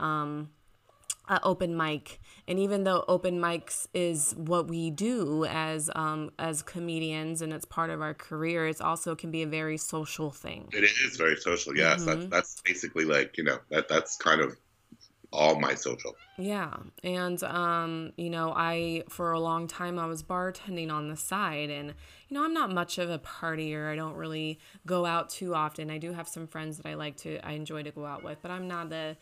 a 1.30 1.40
open 1.44 1.78
mic 1.78 2.20
and 2.48 2.58
even 2.60 2.84
though 2.84 3.06
open 3.08 3.40
mics 3.40 3.88
is 3.94 4.34
what 4.36 4.68
we 4.68 4.90
do 4.90 5.46
as 5.46 5.90
um 5.96 6.32
as 6.40 6.62
comedians 6.62 7.42
and 7.42 7.54
it's 7.54 7.66
part 7.66 7.90
of 7.92 8.02
our 8.02 8.14
career 8.16 8.68
it's 8.68 8.82
also 8.82 9.16
can 9.16 9.30
be 9.32 9.44
a 9.44 9.48
very 9.48 9.78
social 9.78 10.32
thing 10.32 10.68
It 10.74 10.84
is 10.84 11.18
very 11.18 11.36
social. 11.38 11.76
Yes, 11.78 12.04
that's 12.04 12.26
Mhm. 12.26 12.30
that's 12.32 12.62
basically 12.66 13.06
like 13.06 13.38
you 13.38 13.44
know 13.44 13.60
that 13.70 13.88
that's 13.88 14.18
kind 14.18 14.42
of 14.42 14.58
all 15.32 15.60
my 15.60 15.76
social. 15.76 16.18
yeah 16.38 16.74
and 17.04 17.44
um 17.44 18.12
you 18.18 18.30
know 18.30 18.52
i 18.56 19.04
for 19.10 19.32
a 19.34 19.40
long 19.40 19.68
time 19.68 20.00
i 20.00 20.06
was 20.08 20.24
bartending 20.24 20.90
on 20.92 21.10
the 21.10 21.18
side 21.18 21.70
and 21.70 21.88
you 22.28 22.34
know 22.36 22.44
i'm 22.46 22.54
not 22.54 22.72
much 22.72 22.98
of 22.98 23.10
a 23.10 23.20
partier 23.20 23.92
i 23.92 23.96
don't 23.96 24.16
really 24.16 24.58
go 24.88 25.06
out 25.06 25.30
too 25.30 25.54
often 25.54 25.92
i 25.92 25.98
do 25.98 26.14
have 26.14 26.28
some 26.28 26.48
friends 26.48 26.78
that 26.78 26.88
i 26.88 26.94
like 26.94 27.16
to 27.18 27.38
i 27.46 27.52
enjoy 27.52 27.84
to 27.84 27.92
go 27.92 28.06
out 28.06 28.24
with 28.24 28.38
but 28.42 28.50
i'm 28.52 28.68
not 28.70 28.92
a 28.94 29.18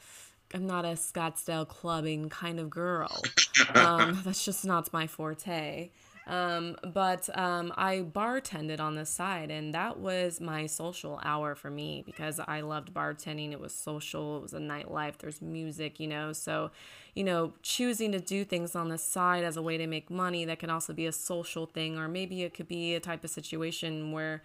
I'm 0.53 0.65
not 0.65 0.85
a 0.85 0.89
Scottsdale 0.89 1.67
clubbing 1.67 2.29
kind 2.29 2.59
of 2.59 2.69
girl. 2.69 3.21
Um, 3.73 4.21
that's 4.23 4.45
just 4.45 4.65
not 4.65 4.93
my 4.93 5.07
forte. 5.07 5.89
Um, 6.27 6.75
but 6.93 7.29
um, 7.37 7.73
I 7.77 7.99
bartended 8.01 8.81
on 8.81 8.95
the 8.95 9.05
side, 9.05 9.49
and 9.49 9.73
that 9.73 9.99
was 9.99 10.41
my 10.41 10.65
social 10.65 11.19
hour 11.23 11.55
for 11.55 11.69
me 11.69 12.03
because 12.05 12.39
I 12.45 12.61
loved 12.61 12.93
bartending. 12.93 13.53
It 13.53 13.59
was 13.59 13.73
social, 13.73 14.37
it 14.37 14.41
was 14.41 14.53
a 14.53 14.59
nightlife, 14.59 15.17
there's 15.17 15.41
music, 15.41 15.99
you 15.99 16.07
know. 16.07 16.33
So, 16.33 16.71
you 17.15 17.23
know, 17.23 17.53
choosing 17.63 18.11
to 18.11 18.19
do 18.19 18.43
things 18.43 18.75
on 18.75 18.89
the 18.89 18.97
side 18.97 19.45
as 19.45 19.55
a 19.55 19.61
way 19.61 19.77
to 19.77 19.87
make 19.87 20.09
money 20.11 20.43
that 20.45 20.59
can 20.59 20.69
also 20.69 20.91
be 20.91 21.05
a 21.05 21.13
social 21.13 21.65
thing, 21.65 21.97
or 21.97 22.09
maybe 22.09 22.43
it 22.43 22.53
could 22.53 22.67
be 22.67 22.93
a 22.93 22.99
type 22.99 23.23
of 23.23 23.29
situation 23.29 24.11
where 24.11 24.43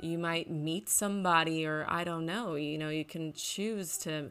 you 0.00 0.18
might 0.18 0.50
meet 0.50 0.88
somebody, 0.88 1.66
or 1.66 1.84
I 1.88 2.04
don't 2.04 2.26
know, 2.26 2.54
you 2.54 2.78
know, 2.78 2.90
you 2.90 3.04
can 3.04 3.32
choose 3.32 3.98
to. 3.98 4.30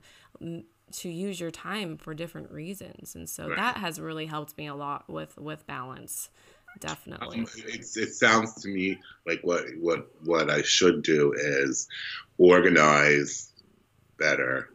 To 0.93 1.10
use 1.10 1.39
your 1.39 1.51
time 1.51 1.97
for 1.97 2.13
different 2.13 2.51
reasons. 2.51 3.15
And 3.15 3.29
so 3.29 3.47
Right. 3.47 3.58
that 3.58 3.77
has 3.77 3.99
really 3.99 4.25
helped 4.25 4.58
me 4.58 4.67
a 4.67 4.75
lot 4.75 5.10
with 5.10 5.38
with 5.38 5.65
balance 5.67 6.29
definitely. 6.79 7.39
Um, 7.39 7.47
it 7.56 8.13
sounds 8.13 8.62
to 8.62 8.67
me 8.67 8.99
like 9.25 9.41
what 9.43 9.65
what 9.79 10.08
what 10.23 10.49
I 10.49 10.62
should 10.62 11.03
do 11.03 11.34
is 11.34 11.88
organize 12.38 13.51
better 14.17 14.69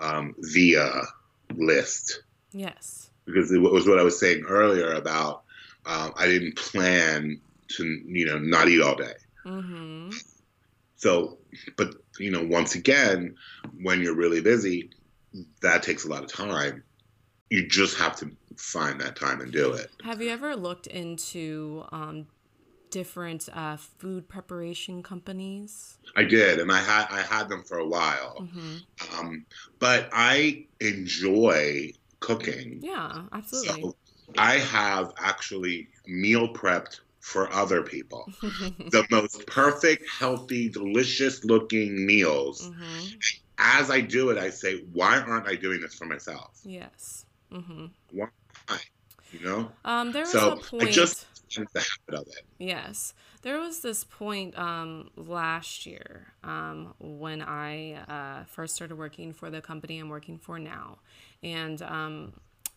um, 0.00 0.34
via 0.38 1.02
list. 1.54 2.22
Yes. 2.52 3.10
Because 3.26 3.52
it 3.52 3.58
was 3.58 3.86
what 3.86 3.98
I 3.98 4.02
was 4.02 4.18
saying 4.18 4.44
earlier 4.48 4.92
about 4.92 5.42
um, 5.86 6.12
I 6.16 6.26
didn't 6.26 6.56
plan 6.56 7.40
to 7.68 7.84
you 8.06 8.26
know 8.26 8.38
not 8.38 8.68
eat 8.68 8.82
all 8.82 8.96
day. 8.96 9.14
mm-hmm. 9.44 10.10
So, 10.96 11.38
but 11.76 11.94
you 12.18 12.30
know, 12.30 12.42
once 12.42 12.74
again, 12.74 13.36
when 13.82 14.02
you're 14.02 14.16
really 14.16 14.40
busy, 14.40 14.90
that 15.62 15.82
takes 15.82 16.04
a 16.04 16.08
lot 16.08 16.24
of 16.24 16.32
time. 16.32 16.84
You 17.50 17.68
just 17.68 17.98
have 17.98 18.16
to 18.16 18.30
find 18.58 19.00
that 19.00 19.16
time 19.16 19.40
and 19.40 19.52
do 19.52 19.72
it. 19.72 19.90
have 20.02 20.20
you 20.22 20.30
ever 20.30 20.56
looked 20.56 20.86
into 20.86 21.84
um 21.92 22.26
different 22.90 23.48
uh 23.54 23.76
food 23.76 24.28
preparation 24.28 25.02
companies 25.02 25.98
I 26.16 26.24
did, 26.24 26.58
and 26.58 26.70
I 26.72 26.80
had 26.80 27.06
I 27.10 27.22
had 27.22 27.48
them 27.48 27.64
for 27.64 27.78
a 27.78 27.86
while. 27.88 28.44
mm-hmm. 28.44 28.76
Um, 29.16 29.46
but 29.78 30.08
I 30.12 30.66
enjoy 30.80 31.92
cooking. 32.20 32.82
yeah 32.82 33.22
absolutely 33.32 33.82
So 33.84 33.96
I 34.36 34.54
have 34.58 35.12
actually 35.18 35.88
meal 36.06 36.52
prepped 36.52 37.00
for 37.20 37.52
other 37.52 37.82
people. 37.82 38.30
the 38.90 39.06
most 39.10 39.46
perfect, 39.46 40.04
healthy, 40.18 40.68
delicious 40.68 41.44
looking 41.44 42.06
meals. 42.06 42.70
hmm 42.70 43.18
As 43.58 43.90
I 43.90 44.00
do 44.00 44.30
it, 44.30 44.38
I 44.38 44.50
say, 44.50 44.84
why 44.92 45.18
aren't 45.20 45.48
I 45.48 45.56
doing 45.56 45.80
this 45.80 45.94
for 45.94 46.06
myself? 46.06 46.60
yes 46.64 47.24
hmm 47.50 47.86
Why? 48.12 48.28
You 49.32 49.40
know? 49.40 49.70
um 49.84 50.12
there 50.12 50.26
was 50.26 50.32
So 50.32 50.52
a 50.52 50.56
point 50.56 50.88
I 50.88 50.92
just 50.92 51.26
the 51.56 51.80
habit 51.80 52.20
of 52.20 52.26
it. 52.28 52.44
Yes. 52.58 53.14
There 53.42 53.58
was 53.58 53.80
this 53.80 54.04
point 54.04 54.58
um, 54.58 55.10
last 55.16 55.86
year 55.86 56.26
um, 56.42 56.94
when 56.98 57.40
I 57.40 57.94
uh, 57.94 58.44
first 58.44 58.74
started 58.74 58.96
working 58.96 59.32
for 59.32 59.48
the 59.48 59.60
company 59.60 59.98
I'm 59.98 60.08
working 60.08 60.38
for 60.38 60.58
now. 60.58 60.98
And 61.42 61.80
um, 61.82 62.32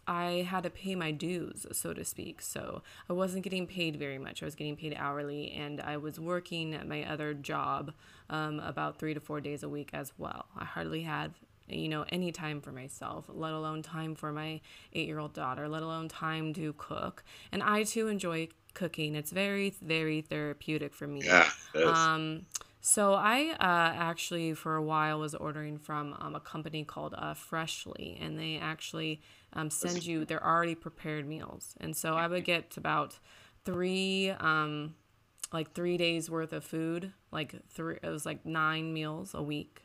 I 0.08 0.46
had 0.50 0.64
to 0.64 0.70
pay 0.70 0.96
my 0.96 1.12
dues, 1.12 1.66
so 1.72 1.94
to 1.94 2.04
speak. 2.04 2.42
So 2.42 2.82
I 3.10 3.14
wasn't 3.14 3.44
getting 3.44 3.68
paid 3.68 3.98
very 3.98 4.18
much. 4.18 4.42
I 4.42 4.46
was 4.46 4.56
getting 4.56 4.76
paid 4.76 4.96
hourly, 4.98 5.52
and 5.52 5.80
I 5.80 5.98
was 5.98 6.20
working 6.20 6.74
at 6.74 6.88
my 6.88 7.04
other 7.04 7.34
job 7.34 7.94
um, 8.30 8.60
about 8.60 8.98
three 9.00 9.14
to 9.14 9.20
four 9.20 9.42
days 9.42 9.64
a 9.64 9.70
week 9.70 9.90
as 9.94 10.14
well. 10.18 10.46
I 10.58 10.66
hardly 10.66 11.04
had 11.04 11.34
you 11.70 11.88
know 11.88 12.04
any 12.10 12.34
time 12.34 12.60
for 12.60 12.74
myself 12.74 13.26
let 13.30 13.54
alone 13.54 13.82
time 13.82 14.14
for 14.14 14.34
my 14.34 14.60
eight 14.92 15.08
year 15.08 15.20
old 15.20 15.32
daughter 15.34 15.70
let 15.70 15.82
alone 15.82 16.10
time 16.10 16.54
to 16.54 16.74
cook 16.78 17.24
and 17.50 17.64
i 17.64 17.82
too 17.84 18.10
enjoy 18.10 18.46
cooking 18.74 19.16
it's 19.16 19.32
very 19.32 19.70
very 19.82 20.20
therapeutic 20.20 20.94
for 20.94 21.08
me 21.08 21.22
Yeah. 21.24 21.48
it 21.74 21.80
is. 21.80 21.98
um, 21.98 22.46
so 22.82 23.14
I 23.14 23.52
uh, 23.52 23.94
actually 23.96 24.54
for 24.56 24.76
a 24.76 24.82
while 24.82 25.20
was 25.20 25.34
ordering 25.36 25.78
from 25.78 26.14
um, 26.20 26.36
a 26.36 26.40
company 26.42 26.84
called 26.84 27.14
uh, 27.16 27.36
Freshly, 27.36 28.18
and 28.20 28.40
they 28.40 28.58
actually 28.58 29.22
um, 29.54 29.70
send 29.70 30.06
you 30.06 30.26
they're 30.26 30.46
already 30.46 30.76
prepared 30.76 31.28
meals, 31.28 31.76
and 31.80 31.96
so 31.96 32.14
I 32.16 32.28
would 32.28 32.46
get 32.46 32.78
about 32.78 33.20
three 33.66 34.30
um, 34.30 34.96
like 35.52 35.74
three 35.74 35.98
days 35.98 36.30
worth 36.30 36.54
of 36.54 36.64
food, 36.64 37.14
like 37.32 37.56
three 37.70 37.98
it 38.02 38.10
was 38.10 38.26
like 38.26 38.46
nine 38.46 38.94
meals 38.94 39.34
a 39.34 39.42
week. 39.42 39.84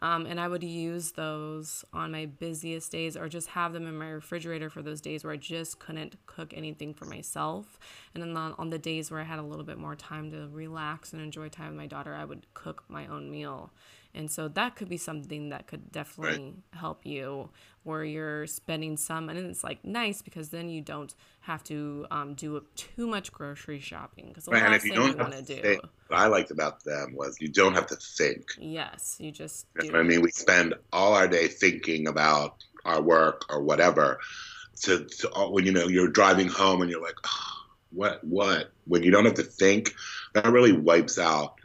Um, 0.00 0.26
and 0.26 0.38
I 0.38 0.46
would 0.46 0.62
use 0.62 1.12
those 1.12 1.84
on 1.92 2.12
my 2.12 2.26
busiest 2.26 2.92
days 2.92 3.16
or 3.16 3.28
just 3.28 3.48
have 3.48 3.72
them 3.72 3.86
in 3.86 3.96
my 3.96 4.10
refrigerator 4.10 4.68
for 4.68 4.82
those 4.82 5.00
days 5.00 5.24
where 5.24 5.32
I 5.32 5.38
just 5.38 5.78
couldn't 5.78 6.16
cook 6.26 6.52
anything 6.54 6.92
for 6.92 7.06
myself. 7.06 7.78
And 8.12 8.22
then 8.22 8.36
on, 8.36 8.54
on 8.58 8.68
the 8.68 8.78
days 8.78 9.10
where 9.10 9.20
I 9.20 9.24
had 9.24 9.38
a 9.38 9.42
little 9.42 9.64
bit 9.64 9.78
more 9.78 9.96
time 9.96 10.30
to 10.32 10.48
relax 10.52 11.14
and 11.14 11.22
enjoy 11.22 11.48
time 11.48 11.68
with 11.68 11.76
my 11.78 11.86
daughter, 11.86 12.14
I 12.14 12.26
would 12.26 12.46
cook 12.52 12.84
my 12.88 13.06
own 13.06 13.30
meal. 13.30 13.72
And 14.16 14.30
so 14.30 14.48
that 14.48 14.76
could 14.76 14.88
be 14.88 14.96
something 14.96 15.50
that 15.50 15.66
could 15.66 15.92
definitely 15.92 16.54
help 16.72 17.06
you 17.06 17.50
where 17.84 18.04
you're 18.04 18.46
spending 18.48 18.96
some, 18.96 19.28
and 19.28 19.38
it's 19.38 19.62
like 19.62 19.84
nice 19.84 20.20
because 20.22 20.48
then 20.50 20.68
you 20.68 20.80
don't 20.80 21.14
have 21.42 21.62
to 21.64 22.06
um, 22.10 22.34
do 22.34 22.64
too 22.74 23.06
much 23.06 23.32
grocery 23.32 23.78
shopping 23.78 24.28
because 24.28 24.46
the 24.46 24.50
Right, 24.50 24.62
last 24.70 24.84
you 24.84 24.90
thing 24.90 25.02
you 25.02 25.14
don't 25.14 25.18
want 25.18 25.34
to 25.34 25.42
do. 25.42 25.62
think, 25.62 25.82
what 26.08 26.20
I 26.20 26.26
liked 26.26 26.50
about 26.50 26.84
them 26.84 27.14
was 27.14 27.36
you 27.40 27.48
don't 27.48 27.74
have 27.74 27.86
to 27.88 27.96
think. 27.96 28.44
Yes, 28.56 29.16
you 29.20 29.30
just 29.30 29.66
You 29.78 29.94
I 29.94 30.02
mean, 30.02 30.22
we 30.22 30.30
spend 30.30 30.74
all 30.92 31.14
our 31.14 31.28
day 31.28 31.48
thinking 31.48 32.08
about 32.08 32.62
our 32.84 33.02
work 33.02 33.42
or 33.50 33.62
whatever. 33.62 34.18
To, 34.82 35.04
to 35.06 35.30
all- 35.30 35.52
when 35.52 35.66
you 35.66 35.72
know 35.72 35.88
you're 35.88 36.10
driving 36.10 36.48
home 36.48 36.82
and 36.82 36.90
you're 36.90 37.02
like, 37.02 37.16
oh, 37.26 37.52
what, 37.90 38.24
what? 38.24 38.72
When 38.86 39.02
you 39.02 39.10
don't 39.10 39.26
have 39.26 39.34
to 39.34 39.42
think, 39.44 39.94
that 40.34 40.46
really 40.52 40.72
wipes 40.72 41.18
out 41.18 41.55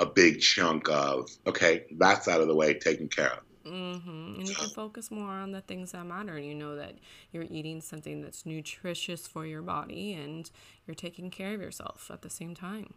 a 0.00 0.06
big 0.06 0.40
chunk 0.40 0.88
of 0.88 1.30
okay, 1.46 1.84
that's 1.98 2.26
out 2.26 2.40
of 2.40 2.48
the 2.48 2.54
way, 2.54 2.74
taken 2.74 3.08
care 3.08 3.34
of. 3.34 3.40
hmm 3.64 4.34
And 4.38 4.48
you 4.48 4.54
can 4.54 4.70
focus 4.70 5.10
more 5.10 5.28
on 5.28 5.52
the 5.52 5.60
things 5.60 5.92
that 5.92 6.06
matter. 6.06 6.38
You 6.38 6.54
know 6.54 6.74
that 6.76 6.94
you're 7.30 7.46
eating 7.48 7.80
something 7.80 8.22
that's 8.22 8.44
nutritious 8.46 9.28
for 9.28 9.46
your 9.46 9.62
body 9.62 10.14
and 10.14 10.50
you're 10.86 10.94
taking 10.94 11.30
care 11.30 11.54
of 11.54 11.60
yourself 11.60 12.10
at 12.12 12.22
the 12.22 12.30
same 12.30 12.54
time. 12.54 12.94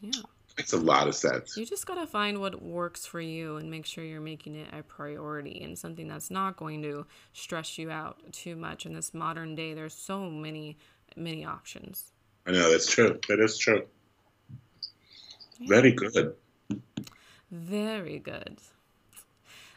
Yeah. 0.00 0.22
It's 0.58 0.72
a 0.72 0.78
lot 0.78 1.08
of 1.08 1.14
sense. 1.14 1.56
You 1.56 1.64
just 1.66 1.86
got 1.86 1.96
to 1.96 2.06
find 2.06 2.40
what 2.40 2.62
works 2.62 3.06
for 3.06 3.20
you 3.20 3.56
and 3.56 3.70
make 3.70 3.86
sure 3.86 4.04
you're 4.04 4.20
making 4.20 4.54
it 4.54 4.68
a 4.72 4.82
priority 4.82 5.60
and 5.62 5.76
something 5.76 6.06
that's 6.06 6.30
not 6.30 6.56
going 6.56 6.82
to 6.82 7.06
stress 7.32 7.78
you 7.78 7.90
out 7.90 8.20
too 8.32 8.54
much. 8.54 8.86
In 8.86 8.92
this 8.92 9.14
modern 9.14 9.54
day, 9.54 9.74
there's 9.74 9.94
so 9.94 10.30
many, 10.30 10.78
many 11.16 11.44
options. 11.44 12.12
I 12.46 12.52
know 12.52 12.70
that's 12.70 12.88
true. 12.90 13.18
That 13.28 13.40
is 13.40 13.58
true. 13.58 13.84
Very 15.60 15.92
good. 15.92 16.34
Very 17.50 18.18
good. 18.18 18.58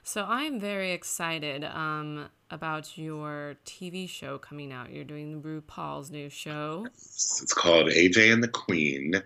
So 0.07 0.23
I'm 0.25 0.57
very 0.57 0.93
excited 0.93 1.65
um, 1.65 2.29
about 2.49 2.97
your 2.97 3.55
TV 3.65 4.07
show 4.07 4.37
coming 4.37 4.71
out. 4.71 4.89
You're 4.89 5.03
doing 5.03 5.41
RuPaul's 5.41 6.09
new 6.09 6.29
show. 6.29 6.87
It's 6.95 7.53
called 7.53 7.87
AJ 7.87 8.31
and 8.31 8.41
the 8.41 8.47
Queen. 8.47 9.21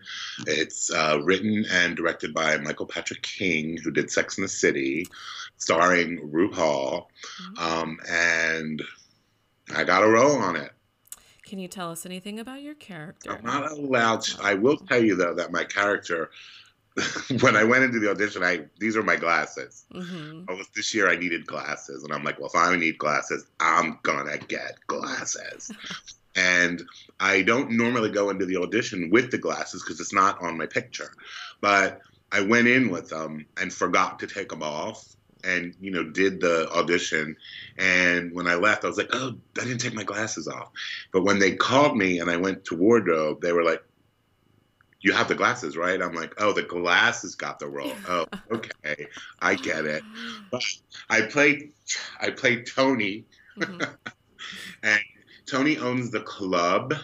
It's 0.47 0.91
uh, 0.91 1.19
written 1.23 1.65
and 1.69 1.95
directed 1.95 2.33
by 2.33 2.57
Michael 2.57 2.87
Patrick 2.87 3.21
King, 3.21 3.77
who 3.83 3.91
did 3.91 4.09
Sex 4.09 4.39
in 4.39 4.41
the 4.41 4.47
City, 4.47 5.05
starring 5.57 6.31
RuPaul. 6.31 7.05
Um, 7.59 7.99
and 8.09 8.81
I 9.75 9.83
got 9.83 10.03
a 10.03 10.09
role 10.09 10.37
on 10.37 10.55
it. 10.55 10.71
Can 11.51 11.59
you 11.59 11.67
tell 11.67 11.91
us 11.91 12.05
anything 12.05 12.39
about 12.39 12.61
your 12.61 12.75
character? 12.75 13.29
I'm 13.29 13.43
not 13.43 13.69
allowed. 13.73 14.21
To, 14.21 14.41
I 14.41 14.53
will 14.53 14.77
tell 14.77 15.03
you 15.03 15.17
though 15.17 15.33
that 15.33 15.51
my 15.51 15.65
character, 15.65 16.31
when 17.41 17.57
I 17.57 17.65
went 17.65 17.83
into 17.83 17.99
the 17.99 18.09
audition, 18.09 18.41
I 18.41 18.67
these 18.79 18.95
are 18.95 19.03
my 19.03 19.17
glasses. 19.17 19.83
hmm 19.91 20.43
I 20.47 20.53
was 20.53 20.69
this 20.73 20.95
year 20.95 21.09
I 21.09 21.17
needed 21.17 21.45
glasses, 21.45 22.05
and 22.05 22.13
I'm 22.13 22.23
like, 22.23 22.39
well, 22.39 22.47
if 22.47 22.55
I 22.55 22.73
need 22.77 22.97
glasses, 22.97 23.45
I'm 23.59 23.99
gonna 24.01 24.37
get 24.37 24.77
glasses. 24.87 25.73
and 26.37 26.81
I 27.19 27.41
don't 27.41 27.71
normally 27.71 28.11
go 28.11 28.29
into 28.29 28.45
the 28.45 28.55
audition 28.55 29.09
with 29.09 29.29
the 29.29 29.37
glasses 29.37 29.83
because 29.83 29.99
it's 29.99 30.13
not 30.13 30.41
on 30.41 30.57
my 30.57 30.67
picture, 30.67 31.11
but 31.59 31.99
I 32.31 32.39
went 32.43 32.69
in 32.69 32.89
with 32.89 33.09
them 33.09 33.45
and 33.59 33.73
forgot 33.73 34.19
to 34.19 34.27
take 34.27 34.47
them 34.47 34.63
off. 34.63 35.03
And 35.43 35.75
you 35.79 35.91
know, 35.91 36.03
did 36.11 36.41
the 36.41 36.69
audition, 36.71 37.35
and 37.77 38.33
when 38.33 38.47
I 38.47 38.55
left, 38.55 38.83
I 38.85 38.87
was 38.87 38.97
like, 38.97 39.09
"Oh, 39.13 39.35
I 39.59 39.63
didn't 39.65 39.79
take 39.81 39.93
my 39.93 40.03
glasses 40.03 40.47
off." 40.47 40.69
But 41.13 41.23
when 41.23 41.39
they 41.39 41.55
called 41.55 41.97
me 41.97 42.19
and 42.19 42.29
I 42.29 42.37
went 42.37 42.65
to 42.65 42.75
wardrobe, 42.75 43.41
they 43.41 43.53
were 43.53 43.63
like, 43.63 43.81
"You 45.01 45.13
have 45.13 45.27
the 45.27 45.35
glasses, 45.35 45.75
right?" 45.77 46.01
I'm 46.01 46.13
like, 46.13 46.33
"Oh, 46.37 46.53
the 46.53 46.63
glasses 46.63 47.35
got 47.35 47.59
the 47.59 47.67
role." 47.69 48.01
Oh, 48.07 48.25
okay, 48.53 49.07
I 49.39 49.55
get 49.55 49.85
it. 49.85 50.03
but 50.51 50.63
I 51.09 51.21
played 51.23 51.73
I 52.19 52.31
played 52.31 52.67
Tony, 52.67 53.25
Mhm. 53.57 53.97
and 54.83 55.01
Tony 55.49 55.77
owns 55.77 56.11
the 56.11 56.21
club 56.21 56.95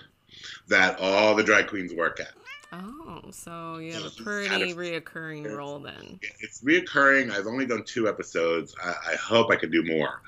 that 0.69 0.99
all 0.99 1.35
the 1.35 1.43
drag 1.43 1.67
queens 1.67 1.93
work 1.93 2.19
at. 2.19 2.36
Oh, 2.73 3.21
so 3.31 3.77
you 3.77 3.93
have 3.93 4.05
a 4.05 4.09
pretty 4.09 4.49
kind 4.49 4.63
of- 4.63 4.77
reoccurring 4.77 5.55
role 5.55 5.79
then. 5.79 6.19
It's 6.41 6.61
reoccurring. 6.61 7.31
I've 7.31 7.47
only 7.47 7.65
done 7.65 7.83
two 7.83 8.07
episodes. 8.09 8.75
I, 8.83 9.13
I 9.13 9.15
hope 9.15 9.49
I 9.51 9.55
could 9.55 9.71
do 9.71 9.83
more. 9.83 10.21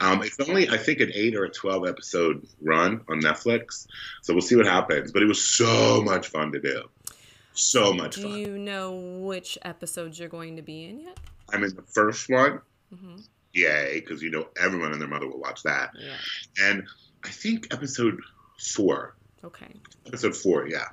Um, 0.00 0.22
it's 0.22 0.38
only 0.40 0.68
I 0.68 0.76
think 0.76 1.00
an 1.00 1.12
eight 1.14 1.34
or 1.36 1.44
a 1.44 1.50
twelve 1.50 1.86
episode 1.86 2.46
run 2.60 3.00
on 3.08 3.20
Netflix, 3.20 3.86
so 4.22 4.32
we'll 4.34 4.42
see 4.42 4.56
what 4.56 4.66
happens. 4.66 5.12
But 5.12 5.22
it 5.22 5.26
was 5.26 5.42
so 5.44 6.02
much 6.02 6.28
fun 6.28 6.50
to 6.52 6.60
do. 6.60 6.82
So 7.52 7.92
much 7.92 8.16
Do 8.16 8.22
fun. 8.22 8.32
Do 8.32 8.38
you 8.38 8.58
know 8.58 8.92
which 9.22 9.56
episodes 9.62 10.18
you're 10.18 10.28
going 10.28 10.56
to 10.56 10.62
be 10.62 10.86
in 10.86 11.00
yet? 11.00 11.18
I'm 11.52 11.62
in 11.62 11.76
the 11.76 11.82
first 11.82 12.28
one. 12.28 12.60
hmm 12.92 13.16
Yay, 13.52 14.00
because 14.00 14.20
you 14.20 14.32
know 14.32 14.48
everyone 14.60 14.90
and 14.90 15.00
their 15.00 15.06
mother 15.06 15.28
will 15.28 15.38
watch 15.38 15.62
that. 15.62 15.90
Yeah. 15.96 16.16
And 16.60 16.88
I 17.22 17.28
think 17.28 17.72
episode 17.72 18.18
four. 18.58 19.14
Okay. 19.44 19.68
Episode 20.08 20.34
four, 20.34 20.66
yeah. 20.66 20.86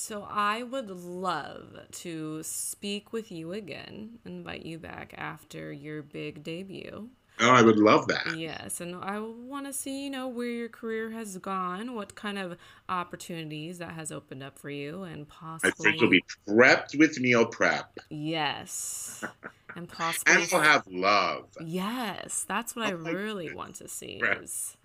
So 0.00 0.28
I 0.30 0.62
would 0.62 0.90
love 0.90 1.76
to 1.90 2.42
speak 2.44 3.12
with 3.12 3.32
you 3.32 3.52
again, 3.52 4.20
invite 4.24 4.64
you 4.64 4.78
back 4.78 5.12
after 5.18 5.72
your 5.72 6.02
big 6.02 6.44
debut. 6.44 7.10
Oh, 7.40 7.50
I 7.50 7.62
would 7.62 7.78
love 7.78 8.06
that. 8.06 8.36
Yes, 8.36 8.80
and 8.80 8.94
I 8.94 9.18
want 9.18 9.66
to 9.66 9.72
see, 9.72 10.04
you 10.04 10.10
know, 10.10 10.28
where 10.28 10.46
your 10.46 10.68
career 10.68 11.10
has 11.10 11.36
gone, 11.38 11.96
what 11.96 12.14
kind 12.14 12.38
of 12.38 12.56
opportunities 12.88 13.78
that 13.78 13.94
has 13.94 14.12
opened 14.12 14.44
up 14.44 14.56
for 14.56 14.70
you, 14.70 15.02
and 15.02 15.28
possibly. 15.28 15.70
I 15.70 15.72
think 15.72 16.00
you'll 16.00 16.10
be 16.10 16.24
prepped 16.48 16.96
with 16.96 17.18
meal 17.18 17.44
prep. 17.46 17.98
Yes, 18.08 19.24
and 19.74 19.88
possibly. 19.88 20.42
And 20.42 20.48
we'll 20.52 20.62
have 20.62 20.86
love. 20.86 21.46
Yes, 21.66 22.44
that's 22.46 22.76
what 22.76 22.86
I 22.86 22.92
Oh 22.92 22.98
my 22.98 23.10
really 23.10 23.52
want 23.52 23.74
to 23.76 23.88
see 23.88 24.20
Right. 24.22 24.42
is 24.42 24.76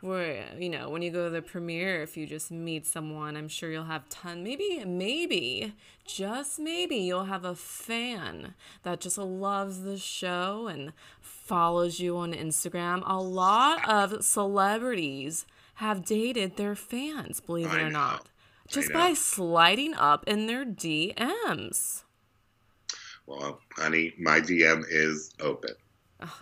where 0.00 0.46
you 0.58 0.68
know 0.68 0.88
when 0.88 1.02
you 1.02 1.10
go 1.10 1.24
to 1.24 1.30
the 1.30 1.42
premiere, 1.42 2.02
if 2.02 2.16
you 2.16 2.26
just 2.26 2.50
meet 2.50 2.86
someone, 2.86 3.36
I'm 3.36 3.48
sure 3.48 3.70
you'll 3.70 3.84
have 3.84 4.08
ton. 4.08 4.42
Maybe, 4.42 4.84
maybe, 4.84 5.74
just 6.06 6.58
maybe, 6.58 6.96
you'll 6.96 7.24
have 7.24 7.44
a 7.44 7.54
fan 7.54 8.54
that 8.82 9.00
just 9.00 9.18
loves 9.18 9.82
the 9.82 9.98
show 9.98 10.66
and 10.66 10.92
follows 11.20 12.00
you 12.00 12.16
on 12.16 12.32
Instagram. 12.32 13.02
A 13.06 13.20
lot 13.20 13.88
of 13.88 14.24
celebrities 14.24 15.46
have 15.74 16.04
dated 16.04 16.56
their 16.56 16.74
fans, 16.74 17.40
believe 17.40 17.66
it 17.66 17.72
I 17.72 17.80
or 17.80 17.84
know. 17.84 17.98
not, 17.98 18.28
just 18.68 18.92
by 18.92 19.14
sliding 19.14 19.94
up 19.94 20.26
in 20.28 20.46
their 20.46 20.64
DMs. 20.64 22.04
Well, 23.26 23.60
honey, 23.76 24.12
my 24.18 24.40
DM 24.40 24.84
is 24.88 25.34
open. 25.40 25.74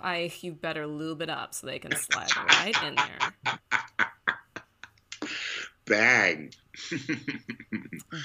I 0.00 0.32
you 0.40 0.52
better 0.52 0.86
lube 0.86 1.22
it 1.22 1.30
up 1.30 1.54
so 1.54 1.66
they 1.66 1.78
can 1.78 1.94
slide 1.94 2.34
right 2.36 2.74
in 2.82 2.94
there. 2.96 3.34
Bang. 5.86 6.52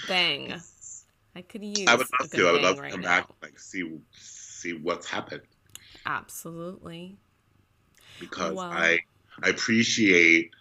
Bang. 0.07 0.61
I 1.35 1.41
could 1.41 1.63
use 1.63 1.87
I 1.87 1.95
would 1.95 2.07
love 2.19 2.29
to. 2.31 2.47
I 2.47 2.51
would 2.51 2.61
love 2.61 2.77
to 2.77 2.83
come 2.83 3.01
now. 3.01 3.07
back 3.07 3.27
and 3.29 3.37
like 3.41 3.59
see 3.59 3.83
see 4.11 4.73
what's 4.73 5.07
happened 5.09 5.41
Absolutely. 6.05 7.17
because 8.19 8.53
Wow. 8.53 8.71
I 8.71 8.99
I 9.43 9.49
appreciate 9.49 10.51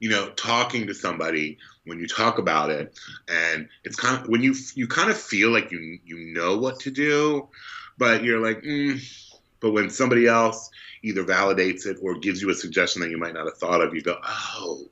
you 0.00 0.10
know 0.10 0.30
talking 0.30 0.86
to 0.88 0.94
somebody 0.94 1.58
when 1.84 1.98
you 1.98 2.06
talk 2.06 2.38
about 2.38 2.70
it 2.70 2.98
and 3.28 3.68
it's 3.84 3.96
kind 3.96 4.22
of 4.22 4.28
when 4.28 4.42
you 4.42 4.54
you 4.74 4.86
kind 4.88 5.10
of 5.10 5.18
feel 5.18 5.50
like 5.50 5.70
you 5.72 5.98
you 6.04 6.18
know 6.34 6.56
what 6.58 6.80
to 6.80 6.90
do 6.90 7.48
but 7.98 8.22
you're 8.24 8.40
like 8.40 8.62
mm. 8.62 9.00
But 9.60 9.72
when 9.72 9.90
somebody 9.90 10.26
else 10.26 10.70
either 11.02 11.24
validates 11.24 11.86
it 11.86 11.98
or 12.02 12.18
gives 12.18 12.40
you 12.42 12.50
a 12.50 12.54
suggestion 12.54 13.02
that 13.02 13.10
you 13.10 13.18
might 13.18 13.34
not 13.34 13.46
have 13.46 13.58
thought 13.58 13.80
of 13.80 13.94
you 13.94 14.02
go 14.02 14.16
oh 14.24 14.88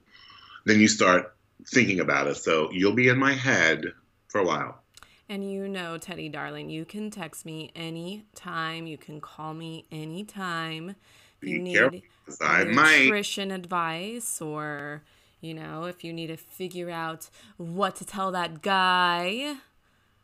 then 0.65 0.81
you 0.81 0.89
start 0.89 1.35
thinking 1.67 2.01
about 2.01 2.27
it 2.27 2.37
so 2.37 2.71
you'll 2.73 2.95
be 2.95 3.09
in 3.09 3.19
my 3.19 3.33
head 3.33 3.85
for 4.29 4.41
a 4.41 4.45
while 4.45 4.81
And 5.29 5.51
you 5.51 5.69
know, 5.69 5.97
Teddy 5.97 6.29
darling, 6.29 6.69
you 6.69 6.85
can 6.85 7.11
text 7.11 7.47
me 7.47 7.71
anytime. 7.75 8.87
You 8.87 8.99
can 8.99 9.21
call 9.21 9.55
me 9.55 9.87
anytime. 9.91 10.97
If 11.41 11.49
you 11.49 11.59
need 11.61 11.77
careful, 11.77 12.01
I 12.43 12.65
might 12.65 13.05
nutrition 13.05 13.51
advice 13.51 14.41
or 14.41 15.03
you 15.41 15.55
know, 15.55 15.85
if 15.85 16.05
you 16.05 16.13
need 16.13 16.29
to 16.29 16.37
figure 16.37 16.91
out 16.91 17.29
what 17.57 17.97
to 17.97 18.05
tell 18.05 18.33
that 18.33 18.63
guy. 18.63 19.57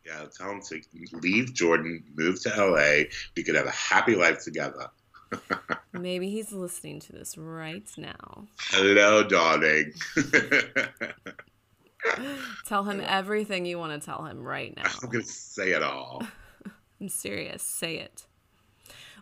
Yeah, 0.05 0.25
tell 0.35 0.51
him 0.51 0.61
to 0.61 0.81
leave 1.13 1.53
Jordan, 1.53 2.03
move 2.15 2.41
to 2.43 2.49
LA. 2.49 3.03
We 3.35 3.43
could 3.43 3.55
have 3.55 3.67
a 3.67 3.71
happy 3.71 4.15
life 4.15 4.43
together. 4.43 4.87
Maybe 5.93 6.29
he's 6.29 6.51
listening 6.51 6.99
to 7.01 7.13
this 7.13 7.37
right 7.37 7.87
now. 7.97 8.47
Hello, 8.71 9.23
darling. 9.23 9.93
Tell 12.65 12.83
him 12.83 13.01
everything 13.05 13.65
you 13.65 13.77
want 13.77 13.99
to 13.99 14.05
tell 14.05 14.25
him 14.25 14.41
right 14.41 14.75
now. 14.75 14.89
I'm 15.03 15.09
gonna 15.09 15.23
say 15.23 15.71
it 15.71 15.83
all. 15.83 16.23
I'm 17.01 17.09
serious. 17.09 17.61
Say 17.61 17.97
it. 17.97 18.25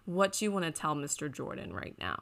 What 0.05 0.33
do 0.33 0.45
you 0.45 0.51
want 0.51 0.65
to 0.65 0.71
tell 0.71 0.95
Mr. 0.95 1.31
Jordan 1.31 1.73
right 1.73 1.95
now? 1.99 2.21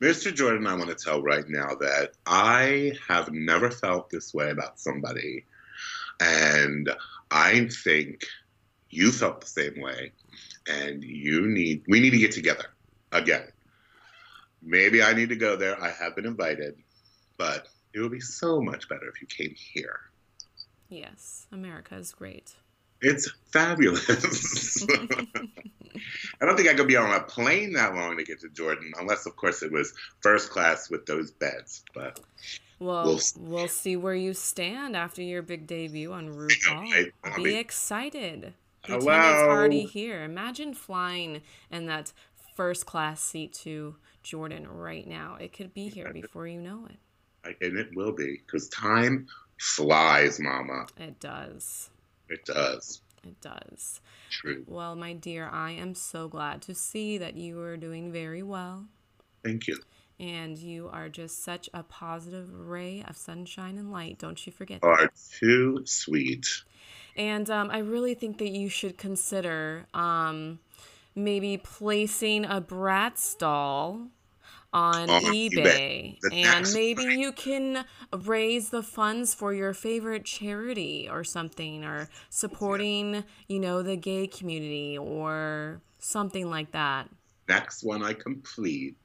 Mr. 0.00 0.34
Jordan, 0.34 0.66
I 0.66 0.74
want 0.74 0.88
to 0.90 0.96
tell 0.96 1.22
right 1.22 1.44
now 1.48 1.74
that 1.80 2.12
I 2.26 2.92
have 3.08 3.30
never 3.32 3.70
felt 3.70 4.10
this 4.10 4.34
way 4.34 4.50
about 4.50 4.80
somebody. 4.80 5.46
And 6.20 6.90
I 7.30 7.68
think 7.84 8.24
you 8.90 9.10
felt 9.10 9.40
the 9.40 9.46
same 9.46 9.80
way. 9.80 10.12
And 10.68 11.02
you 11.02 11.46
need, 11.48 11.84
we 11.88 12.00
need 12.00 12.10
to 12.10 12.18
get 12.18 12.32
together 12.32 12.64
again. 13.12 13.48
Maybe 14.62 15.02
I 15.02 15.12
need 15.12 15.28
to 15.28 15.36
go 15.36 15.56
there. 15.56 15.80
I 15.80 15.90
have 15.90 16.16
been 16.16 16.24
invited, 16.24 16.76
but 17.36 17.68
it 17.92 18.00
would 18.00 18.12
be 18.12 18.20
so 18.20 18.60
much 18.60 18.88
better 18.88 19.08
if 19.08 19.20
you 19.20 19.26
came 19.26 19.54
here. 19.54 20.00
Yes, 20.88 21.46
America 21.52 21.96
is 21.96 22.12
great. 22.12 22.54
It's 23.04 23.30
fabulous. 23.52 24.86
I 26.40 26.46
don't 26.46 26.56
think 26.56 26.68
I 26.68 26.74
could 26.74 26.88
be 26.88 26.96
on 26.96 27.14
a 27.14 27.20
plane 27.20 27.74
that 27.74 27.94
long 27.94 28.16
to 28.16 28.24
get 28.24 28.40
to 28.40 28.48
Jordan, 28.48 28.92
unless, 28.98 29.26
of 29.26 29.36
course, 29.36 29.62
it 29.62 29.70
was 29.70 29.94
first 30.20 30.50
class 30.50 30.90
with 30.90 31.06
those 31.06 31.30
beds. 31.30 31.84
But 31.94 32.20
Well, 32.78 33.04
We'll 33.04 33.20
we'll, 33.38 33.68
see 33.68 33.96
where 33.96 34.14
you 34.14 34.34
stand 34.34 34.96
after 34.96 35.22
your 35.22 35.42
big 35.42 35.66
debut 35.66 36.12
on 36.12 36.28
RuPaul. 36.34 37.12
I'll 37.22 37.42
Be 37.42 37.56
excited. 37.56 38.54
Hello. 38.84 38.98
attendant's 38.98 39.42
already 39.42 39.82
here. 39.84 40.24
Imagine 40.24 40.74
flying 40.74 41.42
in 41.70 41.86
that 41.86 42.12
first 42.56 42.86
class 42.86 43.20
seat 43.22 43.52
to 43.52 43.96
Jordan 44.22 44.66
right 44.68 45.06
now. 45.06 45.36
It 45.40 45.52
could 45.52 45.72
be 45.72 45.88
here 45.88 46.12
before 46.12 46.46
you 46.46 46.60
know 46.60 46.86
it. 46.90 47.56
And 47.60 47.78
it 47.78 47.94
will 47.94 48.12
be 48.12 48.40
because 48.44 48.68
time 48.68 49.26
flies, 49.58 50.40
Mama. 50.40 50.86
It 50.98 51.20
does. 51.20 51.90
It 52.28 52.44
does. 52.44 53.00
It 53.22 53.40
does. 53.40 54.00
True. 54.30 54.64
Well, 54.66 54.94
my 54.96 55.12
dear, 55.14 55.48
I 55.50 55.70
am 55.72 55.94
so 55.94 56.28
glad 56.28 56.62
to 56.62 56.74
see 56.74 57.18
that 57.18 57.36
you 57.36 57.60
are 57.60 57.76
doing 57.76 58.12
very 58.12 58.42
well. 58.42 58.86
Thank 59.42 59.66
you. 59.66 59.78
And 60.20 60.56
you 60.56 60.88
are 60.92 61.08
just 61.08 61.42
such 61.42 61.68
a 61.74 61.82
positive 61.82 62.48
ray 62.52 63.02
of 63.06 63.16
sunshine 63.16 63.78
and 63.78 63.90
light. 63.90 64.18
Don't 64.18 64.46
you 64.46 64.52
forget 64.52 64.80
You 64.82 64.90
that. 64.90 65.04
Are 65.04 65.12
too 65.38 65.82
sweet. 65.86 66.46
And 67.16 67.48
um, 67.50 67.70
I 67.70 67.78
really 67.78 68.14
think 68.14 68.38
that 68.38 68.50
you 68.50 68.68
should 68.68 68.98
consider 68.98 69.86
um, 69.94 70.60
maybe 71.14 71.56
placing 71.56 72.44
a 72.44 72.60
brat 72.60 73.18
stall 73.18 74.08
on 74.74 75.08
oh, 75.08 75.14
On 75.14 75.22
eBay. 75.22 76.18
eBay. 76.20 76.32
And 76.32 76.70
maybe 76.74 77.04
you 77.04 77.32
can 77.32 77.84
raise 78.12 78.70
the 78.70 78.82
funds 78.82 79.32
for 79.32 79.54
your 79.54 79.72
favorite 79.72 80.24
charity 80.24 81.08
or 81.10 81.22
something, 81.22 81.84
or 81.84 82.08
supporting, 82.28 83.24
you 83.48 83.60
know, 83.60 83.82
the 83.82 83.96
gay 83.96 84.26
community 84.26 84.98
or 84.98 85.80
something 86.00 86.50
like 86.50 86.72
that. 86.72 87.08
Next 87.48 87.84
one 87.84 88.02
I 88.02 88.14
complete, 88.14 88.96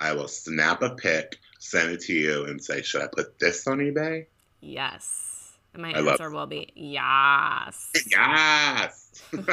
I 0.00 0.14
will 0.14 0.28
snap 0.28 0.82
a 0.82 0.90
pic, 0.90 1.38
send 1.60 1.92
it 1.92 2.00
to 2.02 2.14
you, 2.14 2.44
and 2.46 2.62
say, 2.62 2.82
"Should 2.82 3.02
I 3.02 3.06
put 3.06 3.38
this 3.38 3.66
on 3.66 3.78
eBay?" 3.78 4.26
Yes. 4.60 5.52
And 5.74 5.82
my 5.82 5.92
I 5.92 6.00
answer 6.00 6.30
will 6.30 6.46
be 6.46 6.72
yes. 6.74 7.90
Yes. 8.10 9.22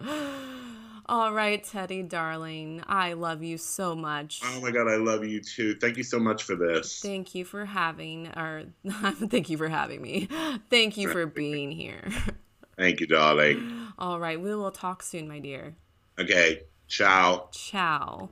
All 1.08 1.32
right, 1.32 1.64
Teddy, 1.64 2.02
darling. 2.02 2.82
I 2.86 3.14
love 3.14 3.42
you 3.42 3.56
so 3.56 3.96
much. 3.96 4.42
oh 4.44 4.60
my 4.60 4.70
God, 4.70 4.88
I 4.88 4.96
love 4.96 5.24
you 5.24 5.40
too. 5.40 5.74
Thank 5.76 5.96
you 5.96 6.02
so 6.02 6.18
much 6.18 6.42
for 6.42 6.54
this. 6.54 7.00
Thank 7.00 7.34
you 7.34 7.46
for 7.46 7.64
having, 7.64 8.28
or 8.36 8.64
thank 9.30 9.48
you 9.48 9.56
for 9.56 9.68
having 9.68 10.02
me. 10.02 10.28
Thank 10.70 10.98
you 10.98 11.08
for 11.08 11.24
being 11.24 11.70
here. 11.70 12.08
Thank 12.76 13.00
you, 13.00 13.06
darling. 13.06 13.88
All 13.98 14.20
right, 14.20 14.40
we 14.40 14.54
will 14.54 14.70
talk 14.70 15.02
soon, 15.02 15.28
my 15.28 15.38
dear. 15.38 15.74
Okay. 16.18 16.64
Ciao. 16.88 17.48
Ciao. 17.52 18.28